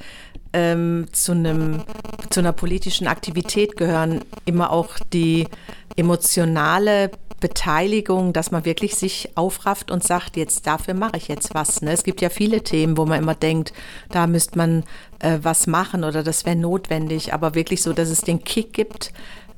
Ähm, 0.54 1.08
zu, 1.14 1.32
einem, 1.32 1.84
zu 2.30 2.42
einer 2.42 2.52
politischen 2.52 3.08
Aktivität 3.08 3.78
gehören 3.78 4.20
immer 4.44 4.72
auch 4.72 5.00
die 5.14 5.48
emotionale 5.96 7.12
Beteiligung, 7.42 8.32
dass 8.32 8.52
man 8.52 8.64
wirklich 8.64 8.96
sich 8.96 9.32
aufrafft 9.36 9.92
und 9.92 10.04
sagt, 10.04 10.38
jetzt 10.38 10.66
dafür 10.68 10.94
mache 10.94 11.18
ich 11.18 11.28
jetzt 11.28 11.54
was. 11.54 11.82
Ne? 11.82 11.92
Es 11.92 12.04
gibt 12.04 12.22
ja 12.22 12.30
viele 12.30 12.64
Themen, 12.64 12.96
wo 12.96 13.06
man 13.06 13.20
immer 13.22 13.36
denkt, 13.36 13.74
da 14.10 14.28
müsste 14.28 14.58
man 14.58 14.84
äh, 15.20 15.40
was 15.42 15.68
machen 15.68 16.06
oder 16.06 16.24
das 16.24 16.46
wäre 16.46 16.56
notwendig, 16.56 17.34
aber 17.34 17.54
wirklich 17.56 17.82
so, 17.82 17.92
dass 17.92 18.10
es 18.10 18.22
den 18.22 18.44
Kick 18.46 18.72
gibt, 18.72 19.12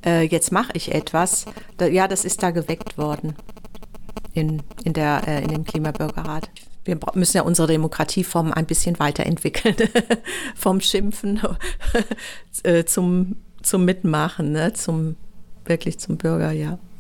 äh, 0.04 0.24
jetzt 0.24 0.52
mache 0.52 0.72
ich 0.74 0.94
etwas. 0.94 1.46
Da, 1.78 1.86
ja, 1.86 2.08
das 2.08 2.26
ist 2.26 2.42
da 2.42 2.50
geweckt 2.50 2.98
worden 2.98 3.36
in, 4.34 4.64
in, 4.84 4.94
der, 4.94 5.28
äh, 5.28 5.44
in 5.44 5.50
dem 5.50 5.66
Klimabürgerrat. 5.66 6.50
Wir 6.86 6.98
müssen 7.14 7.38
ja 7.38 7.44
unsere 7.44 7.68
Demokratieform 7.68 8.52
ein 8.52 8.66
bisschen 8.66 9.00
weiterentwickeln, 9.00 9.76
vom 10.56 10.82
Schimpfen 10.82 11.42
äh, 12.64 12.86
zum, 12.86 13.38
zum 13.62 13.86
Mitmachen, 13.86 14.52
ne? 14.52 14.74
zum 14.74 15.16
wirklich 15.66 16.00
zum 16.00 16.18
Bürger, 16.18 16.52
ja. 16.52 16.80